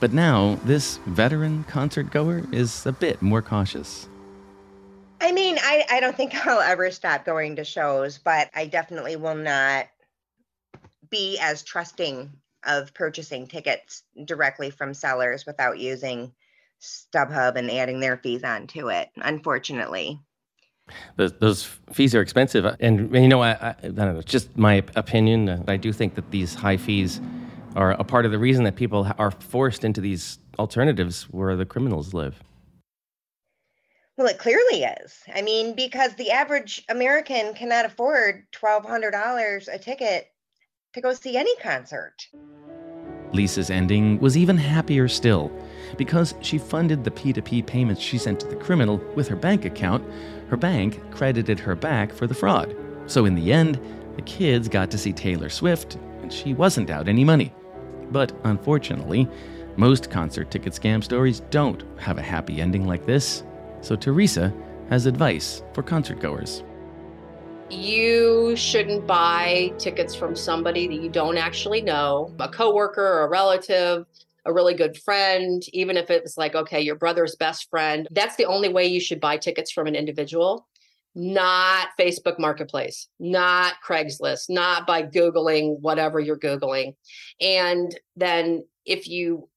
But 0.00 0.12
now, 0.12 0.58
this 0.64 0.98
veteran 1.06 1.64
concert 1.64 2.10
goer 2.10 2.42
is 2.52 2.84
a 2.84 2.92
bit 2.92 3.22
more 3.22 3.40
cautious. 3.40 4.08
I 5.20 5.32
mean, 5.32 5.56
I, 5.62 5.84
I 5.90 6.00
don't 6.00 6.16
think 6.16 6.34
I'll 6.46 6.60
ever 6.60 6.90
stop 6.90 7.24
going 7.24 7.56
to 7.56 7.64
shows, 7.64 8.18
but 8.18 8.50
I 8.54 8.66
definitely 8.66 9.16
will 9.16 9.36
not 9.36 9.86
be 11.10 11.38
as 11.40 11.62
trusting 11.62 12.30
of 12.66 12.92
purchasing 12.92 13.46
tickets 13.46 14.02
directly 14.24 14.70
from 14.70 14.94
sellers 14.94 15.46
without 15.46 15.78
using 15.78 16.32
StubHub 16.80 17.56
and 17.56 17.70
adding 17.70 18.00
their 18.00 18.16
fees 18.16 18.42
onto 18.42 18.90
it, 18.90 19.10
unfortunately. 19.16 20.20
Those, 21.16 21.32
those 21.34 21.64
fees 21.92 22.14
are 22.14 22.20
expensive, 22.20 22.64
and 22.80 23.14
you 23.14 23.28
know, 23.28 23.42
I, 23.42 23.52
I, 23.52 23.68
I 23.82 23.88
don't 23.88 23.96
know. 23.96 24.18
It's 24.18 24.30
just 24.30 24.56
my 24.56 24.82
opinion. 24.96 25.48
Uh, 25.48 25.62
I 25.66 25.76
do 25.76 25.92
think 25.92 26.14
that 26.16 26.30
these 26.30 26.54
high 26.54 26.76
fees 26.76 27.20
are 27.74 27.92
a 27.92 28.04
part 28.04 28.26
of 28.26 28.32
the 28.32 28.38
reason 28.38 28.64
that 28.64 28.76
people 28.76 29.10
are 29.18 29.30
forced 29.30 29.84
into 29.84 30.00
these 30.00 30.38
alternatives 30.58 31.24
where 31.30 31.56
the 31.56 31.64
criminals 31.64 32.12
live. 32.14 32.42
Well, 34.16 34.28
it 34.28 34.38
clearly 34.38 34.84
is. 34.84 35.18
I 35.34 35.42
mean, 35.42 35.74
because 35.74 36.14
the 36.14 36.30
average 36.30 36.84
American 36.88 37.54
cannot 37.54 37.84
afford 37.84 38.44
$1,200 38.52 39.68
a 39.72 39.78
ticket 39.78 40.28
to 40.92 41.00
go 41.00 41.12
see 41.12 41.36
any 41.36 41.54
concert. 41.56 42.28
Lisa's 43.32 43.70
ending 43.70 44.20
was 44.20 44.36
even 44.36 44.56
happier 44.56 45.08
still 45.08 45.50
because 45.94 46.34
she 46.40 46.58
funded 46.58 47.04
the 47.04 47.10
P2P 47.10 47.66
payments 47.66 48.00
she 48.00 48.18
sent 48.18 48.40
to 48.40 48.46
the 48.46 48.56
criminal 48.56 48.98
with 49.14 49.28
her 49.28 49.36
bank 49.36 49.64
account 49.64 50.04
her 50.48 50.56
bank 50.56 51.00
credited 51.10 51.58
her 51.58 51.74
back 51.74 52.12
for 52.12 52.26
the 52.26 52.34
fraud. 52.34 52.76
So 53.06 53.24
in 53.24 53.34
the 53.34 53.52
end, 53.52 53.80
the 54.16 54.22
kids 54.22 54.68
got 54.68 54.90
to 54.90 54.98
see 54.98 55.12
Taylor 55.12 55.48
Swift, 55.48 55.96
and 56.22 56.32
she 56.32 56.54
wasn't 56.54 56.90
out 56.90 57.08
any 57.08 57.24
money. 57.24 57.52
But 58.10 58.32
unfortunately, 58.44 59.28
most 59.76 60.10
concert 60.10 60.50
ticket 60.50 60.72
scam 60.72 61.02
stories 61.02 61.40
don't 61.50 61.82
have 61.98 62.18
a 62.18 62.22
happy 62.22 62.60
ending 62.60 62.86
like 62.86 63.06
this. 63.06 63.42
So 63.80 63.96
Teresa 63.96 64.52
has 64.90 65.06
advice 65.06 65.62
for 65.72 65.82
concert 65.82 66.20
goers. 66.20 66.62
You 67.70 68.54
shouldn't 68.56 69.06
buy 69.06 69.72
tickets 69.78 70.14
from 70.14 70.36
somebody 70.36 70.86
that 70.86 71.02
you 71.02 71.08
don't 71.08 71.38
actually 71.38 71.80
know, 71.80 72.32
a 72.38 72.48
coworker 72.48 73.02
or 73.02 73.24
a 73.24 73.28
relative 73.28 74.06
a 74.44 74.52
really 74.52 74.74
good 74.74 74.96
friend, 74.98 75.62
even 75.72 75.96
if 75.96 76.10
it 76.10 76.22
was 76.22 76.36
like, 76.36 76.54
okay, 76.54 76.80
your 76.80 76.96
brother's 76.96 77.36
best 77.36 77.68
friend, 77.70 78.06
that's 78.10 78.36
the 78.36 78.46
only 78.46 78.68
way 78.68 78.86
you 78.86 79.00
should 79.00 79.20
buy 79.20 79.36
tickets 79.36 79.72
from 79.72 79.86
an 79.86 79.94
individual, 79.94 80.66
not 81.14 81.88
Facebook 81.98 82.38
Marketplace, 82.38 83.08
not 83.18 83.74
Craigslist, 83.86 84.44
not 84.48 84.86
by 84.86 85.02
Googling 85.02 85.80
whatever 85.80 86.20
you're 86.20 86.38
Googling. 86.38 86.94
And 87.40 87.94
then 88.16 88.64
if 88.84 89.08
you 89.08 89.48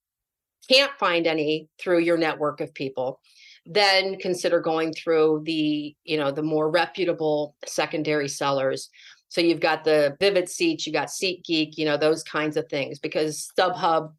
can't 0.70 0.92
find 1.00 1.28
any 1.28 1.70
through 1.80 2.00
your 2.00 2.18
network 2.18 2.62
of 2.62 2.74
people, 2.74 3.20
then 3.66 4.18
consider 4.18 4.62
going 4.62 4.94
through 4.94 5.42
the, 5.46 5.94
you 6.06 6.18
know, 6.18 6.32
the 6.32 6.44
more 6.44 6.70
reputable 6.70 7.56
secondary 7.66 8.30
sellers 8.30 8.90
so 9.30 9.42
you've 9.42 9.60
got 9.60 9.84
the 9.84 10.16
Vivid 10.20 10.50
Seats, 10.50 10.88
you 10.88 10.94
got 10.94 11.10
SeatGeek 11.10 11.78
you 11.78 11.86
know, 11.86 11.98
those 11.98 12.24
kinds 12.24 12.58
of 12.58 12.70
things 12.70 13.00
because 13.00 13.50
StubHub 13.58 14.14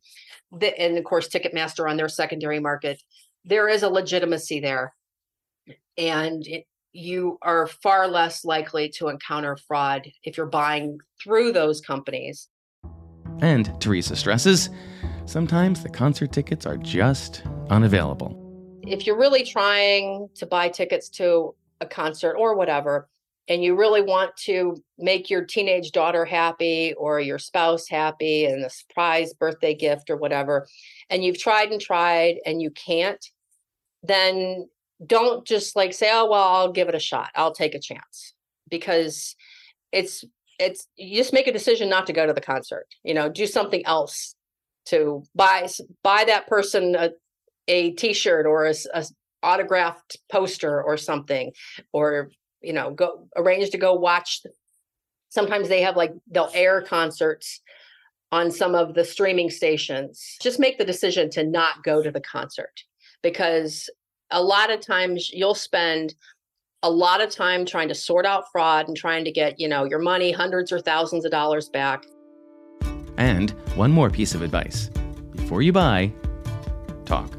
the, 0.52 0.78
and 0.78 0.96
of 0.98 1.04
course 1.04 1.28
Ticketmaster 1.28 1.88
on 1.88 1.96
their 1.96 2.08
secondary 2.08 2.60
market, 2.60 3.02
there 3.44 3.68
is 3.68 3.82
a 3.82 3.88
legitimacy 3.88 4.60
there, 4.60 4.94
and 5.96 6.46
it, 6.46 6.66
you 6.92 7.38
are 7.42 7.66
far 7.66 8.08
less 8.08 8.44
likely 8.44 8.88
to 8.88 9.08
encounter 9.08 9.56
fraud 9.56 10.06
if 10.24 10.36
you're 10.36 10.46
buying 10.46 10.98
through 11.22 11.52
those 11.52 11.80
companies. 11.80 12.48
And 13.40 13.80
Teresa 13.80 14.16
stresses, 14.16 14.70
sometimes 15.26 15.82
the 15.82 15.88
concert 15.88 16.32
tickets 16.32 16.66
are 16.66 16.76
just 16.76 17.42
unavailable. 17.70 18.34
If 18.82 19.06
you're 19.06 19.18
really 19.18 19.44
trying 19.44 20.28
to 20.34 20.46
buy 20.46 20.68
tickets 20.68 21.08
to 21.10 21.54
a 21.80 21.86
concert 21.86 22.34
or 22.36 22.56
whatever, 22.56 23.08
and 23.48 23.64
you 23.64 23.74
really 23.74 24.02
want 24.02 24.36
to 24.36 24.76
make 24.98 25.30
your 25.30 25.44
teenage 25.44 25.90
daughter 25.92 26.24
happy 26.24 26.92
or 26.98 27.18
your 27.18 27.38
spouse 27.38 27.88
happy 27.88 28.44
and 28.44 28.64
a 28.64 28.70
surprise 28.70 29.32
birthday 29.32 29.74
gift 29.74 30.10
or 30.10 30.16
whatever, 30.16 30.66
and 31.08 31.24
you've 31.24 31.38
tried 31.38 31.70
and 31.72 31.80
tried 31.80 32.36
and 32.44 32.60
you 32.60 32.70
can't, 32.70 33.24
then 34.02 34.68
don't 35.06 35.46
just 35.46 35.76
like 35.76 35.92
say, 35.92 36.10
oh, 36.12 36.28
well, 36.28 36.48
I'll 36.48 36.72
give 36.72 36.88
it 36.88 36.94
a 36.94 37.00
shot. 37.00 37.30
I'll 37.34 37.54
take 37.54 37.74
a 37.74 37.80
chance 37.80 38.34
because 38.68 39.34
it's, 39.92 40.24
it's, 40.58 40.86
you 40.96 41.16
just 41.16 41.32
make 41.32 41.46
a 41.46 41.52
decision 41.52 41.88
not 41.88 42.06
to 42.08 42.12
go 42.12 42.26
to 42.26 42.32
the 42.32 42.40
concert, 42.40 42.86
you 43.02 43.14
know, 43.14 43.28
do 43.28 43.46
something 43.46 43.84
else 43.86 44.34
to 44.86 45.22
buy, 45.34 45.68
buy 46.02 46.24
that 46.26 46.48
person 46.48 46.94
a, 46.96 47.10
a 47.68 47.92
t-shirt 47.92 48.46
or 48.46 48.66
a, 48.66 48.74
a 48.94 49.04
autographed 49.42 50.16
poster 50.30 50.82
or 50.82 50.96
something 50.96 51.52
or 51.92 52.30
you 52.62 52.72
know 52.72 52.90
go 52.90 53.28
arrange 53.36 53.70
to 53.70 53.78
go 53.78 53.94
watch 53.94 54.42
Sometimes 55.30 55.68
they 55.68 55.82
have 55.82 55.96
like, 55.96 56.12
they'll 56.30 56.50
air 56.54 56.80
concerts 56.82 57.60
on 58.32 58.50
some 58.50 58.74
of 58.74 58.94
the 58.94 59.04
streaming 59.04 59.50
stations. 59.50 60.36
Just 60.40 60.58
make 60.58 60.78
the 60.78 60.84
decision 60.84 61.30
to 61.30 61.44
not 61.44 61.82
go 61.82 62.02
to 62.02 62.10
the 62.10 62.20
concert 62.20 62.82
because 63.22 63.88
a 64.30 64.42
lot 64.42 64.70
of 64.70 64.80
times 64.80 65.30
you'll 65.30 65.54
spend 65.54 66.14
a 66.82 66.90
lot 66.90 67.20
of 67.20 67.30
time 67.30 67.66
trying 67.66 67.88
to 67.88 67.94
sort 67.94 68.24
out 68.24 68.50
fraud 68.52 68.88
and 68.88 68.96
trying 68.96 69.24
to 69.24 69.32
get, 69.32 69.58
you 69.58 69.68
know, 69.68 69.84
your 69.84 69.98
money 69.98 70.30
hundreds 70.30 70.70
or 70.72 70.80
thousands 70.80 71.24
of 71.24 71.30
dollars 71.30 71.68
back. 71.68 72.04
And 73.16 73.50
one 73.74 73.90
more 73.90 74.10
piece 74.10 74.34
of 74.34 74.42
advice. 74.42 74.90
Before 75.32 75.60
you 75.60 75.72
buy, 75.72 76.12
talk. 77.04 77.32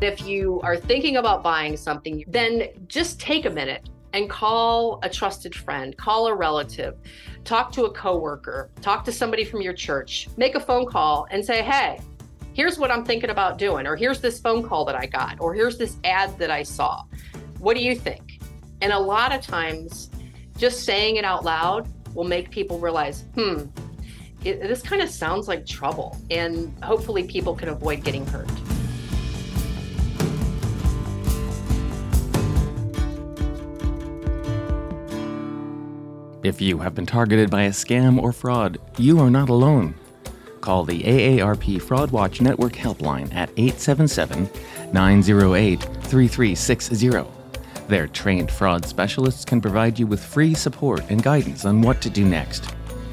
If 0.00 0.24
you 0.24 0.60
are 0.62 0.76
thinking 0.76 1.16
about 1.16 1.42
buying 1.42 1.76
something, 1.76 2.22
then 2.28 2.68
just 2.86 3.18
take 3.18 3.44
a 3.44 3.50
minute 3.50 3.88
and 4.12 4.28
call 4.28 4.98
a 5.02 5.08
trusted 5.08 5.54
friend, 5.54 5.96
call 5.96 6.26
a 6.26 6.34
relative, 6.34 6.96
talk 7.44 7.72
to 7.72 7.84
a 7.84 7.90
coworker, 7.90 8.70
talk 8.80 9.04
to 9.04 9.12
somebody 9.12 9.44
from 9.44 9.60
your 9.60 9.72
church, 9.72 10.28
make 10.36 10.54
a 10.54 10.60
phone 10.60 10.86
call 10.86 11.26
and 11.30 11.44
say, 11.44 11.62
"Hey, 11.62 12.00
here's 12.52 12.78
what 12.78 12.90
I'm 12.90 13.04
thinking 13.04 13.30
about 13.30 13.58
doing 13.58 13.86
or 13.86 13.96
here's 13.96 14.20
this 14.20 14.40
phone 14.40 14.62
call 14.62 14.84
that 14.86 14.94
I 14.94 15.06
got 15.06 15.40
or 15.40 15.54
here's 15.54 15.78
this 15.78 15.96
ad 16.04 16.36
that 16.38 16.50
I 16.50 16.62
saw. 16.62 17.04
What 17.58 17.76
do 17.76 17.82
you 17.82 17.94
think?" 17.94 18.40
And 18.80 18.92
a 18.92 18.98
lot 18.98 19.34
of 19.34 19.40
times 19.40 20.10
just 20.56 20.84
saying 20.84 21.16
it 21.16 21.24
out 21.24 21.44
loud 21.44 21.88
will 22.14 22.24
make 22.24 22.50
people 22.50 22.78
realize, 22.78 23.24
"Hmm, 23.34 23.64
it, 24.44 24.60
this 24.60 24.82
kind 24.82 25.02
of 25.02 25.08
sounds 25.08 25.48
like 25.48 25.66
trouble." 25.66 26.16
And 26.30 26.72
hopefully 26.82 27.24
people 27.24 27.54
can 27.54 27.68
avoid 27.68 28.04
getting 28.04 28.26
hurt. 28.26 28.48
If 36.44 36.60
you 36.60 36.78
have 36.78 36.94
been 36.94 37.06
targeted 37.06 37.50
by 37.50 37.62
a 37.62 37.70
scam 37.70 38.22
or 38.22 38.32
fraud, 38.32 38.78
you 38.96 39.18
are 39.18 39.30
not 39.30 39.48
alone. 39.48 39.94
Call 40.60 40.84
the 40.84 41.02
AARP 41.02 41.82
Fraud 41.82 42.12
Watch 42.12 42.40
Network 42.40 42.74
helpline 42.74 43.34
at 43.34 43.50
877 43.56 44.48
908 44.92 45.82
3360. 45.82 47.10
Their 47.88 48.06
trained 48.06 48.52
fraud 48.52 48.84
specialists 48.84 49.44
can 49.44 49.60
provide 49.60 49.98
you 49.98 50.06
with 50.06 50.22
free 50.22 50.54
support 50.54 51.02
and 51.08 51.22
guidance 51.22 51.64
on 51.64 51.82
what 51.82 52.00
to 52.02 52.10
do 52.10 52.24
next. 52.24 52.72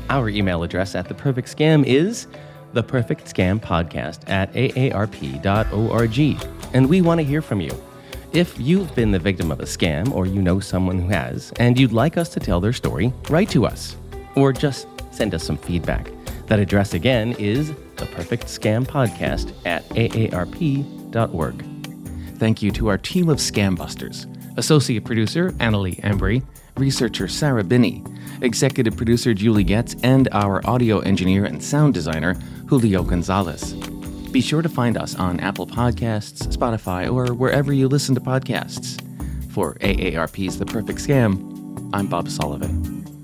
Our 0.10 0.30
email 0.30 0.62
address 0.62 0.94
at 0.94 1.08
The 1.08 1.16
Perfect 1.16 1.48
Scam 1.48 1.84
is 1.84 2.28
The 2.74 2.84
Perfect 2.84 3.26
Scam 3.26 3.60
Podcast 3.60 4.30
at 4.30 4.54
aarp.org, 4.54 5.40
and 6.76 6.90
we 6.90 7.02
want 7.02 7.20
to 7.20 7.26
hear 7.26 7.42
from 7.42 7.62
you. 7.62 7.72
If 8.36 8.60
you've 8.60 8.94
been 8.96 9.12
the 9.12 9.20
victim 9.20 9.50
of 9.50 9.62
a 9.62 9.64
scam 9.64 10.12
or 10.12 10.26
you 10.26 10.42
know 10.42 10.60
someone 10.60 11.00
who 11.00 11.08
has, 11.08 11.54
and 11.58 11.80
you'd 11.80 11.94
like 11.94 12.18
us 12.18 12.28
to 12.34 12.40
tell 12.42 12.60
their 12.60 12.74
story, 12.74 13.14
write 13.30 13.50
to 13.52 13.66
us 13.66 13.96
or 14.36 14.52
just 14.52 14.88
send 15.10 15.34
us 15.34 15.42
some 15.42 15.56
feedback. 15.56 16.12
That 16.48 16.60
address 16.60 16.94
again 16.94 17.32
is 17.40 17.70
the 17.96 18.06
Perfect 18.08 18.48
Scam 18.48 18.86
Podcast 18.86 19.54
at 19.66 19.88
aarp.org. 19.92 21.66
Thank 22.38 22.62
you 22.62 22.72
to 22.72 22.88
our 22.90 22.98
team 22.98 23.30
of 23.30 23.38
scam 23.38 23.78
busters 23.78 24.28
Associate 24.58 25.04
Producer 25.06 25.52
Annalie 25.52 26.02
Embry, 26.02 26.44
Researcher 26.76 27.30
Sarah 27.30 27.64
Binney, 27.64 28.04
Executive 28.42 28.98
Producer 28.98 29.34
Julie 29.34 29.64
Getz, 29.64 29.96
and 30.04 30.28
our 30.34 30.60
audio 30.68 31.00
engineer 31.00 31.46
and 31.46 31.64
sound 31.64 31.94
designer 31.94 32.34
Julio 32.68 33.02
Gonzalez. 33.02 33.95
Be 34.36 34.42
sure 34.42 34.62
to 34.62 34.68
find 34.68 34.98
us 34.98 35.16
on 35.16 35.40
Apple 35.40 35.66
Podcasts, 35.66 36.54
Spotify, 36.54 37.10
or 37.10 37.34
wherever 37.34 37.72
you 37.72 37.88
listen 37.88 38.14
to 38.16 38.20
podcasts. 38.20 39.00
For 39.54 39.76
AARP's 39.76 40.60
The 40.60 40.66
Perfect 40.66 41.00
Scam, 41.00 41.90
I'm 41.94 42.08
Bob 42.08 42.28
Sullivan. 42.28 43.15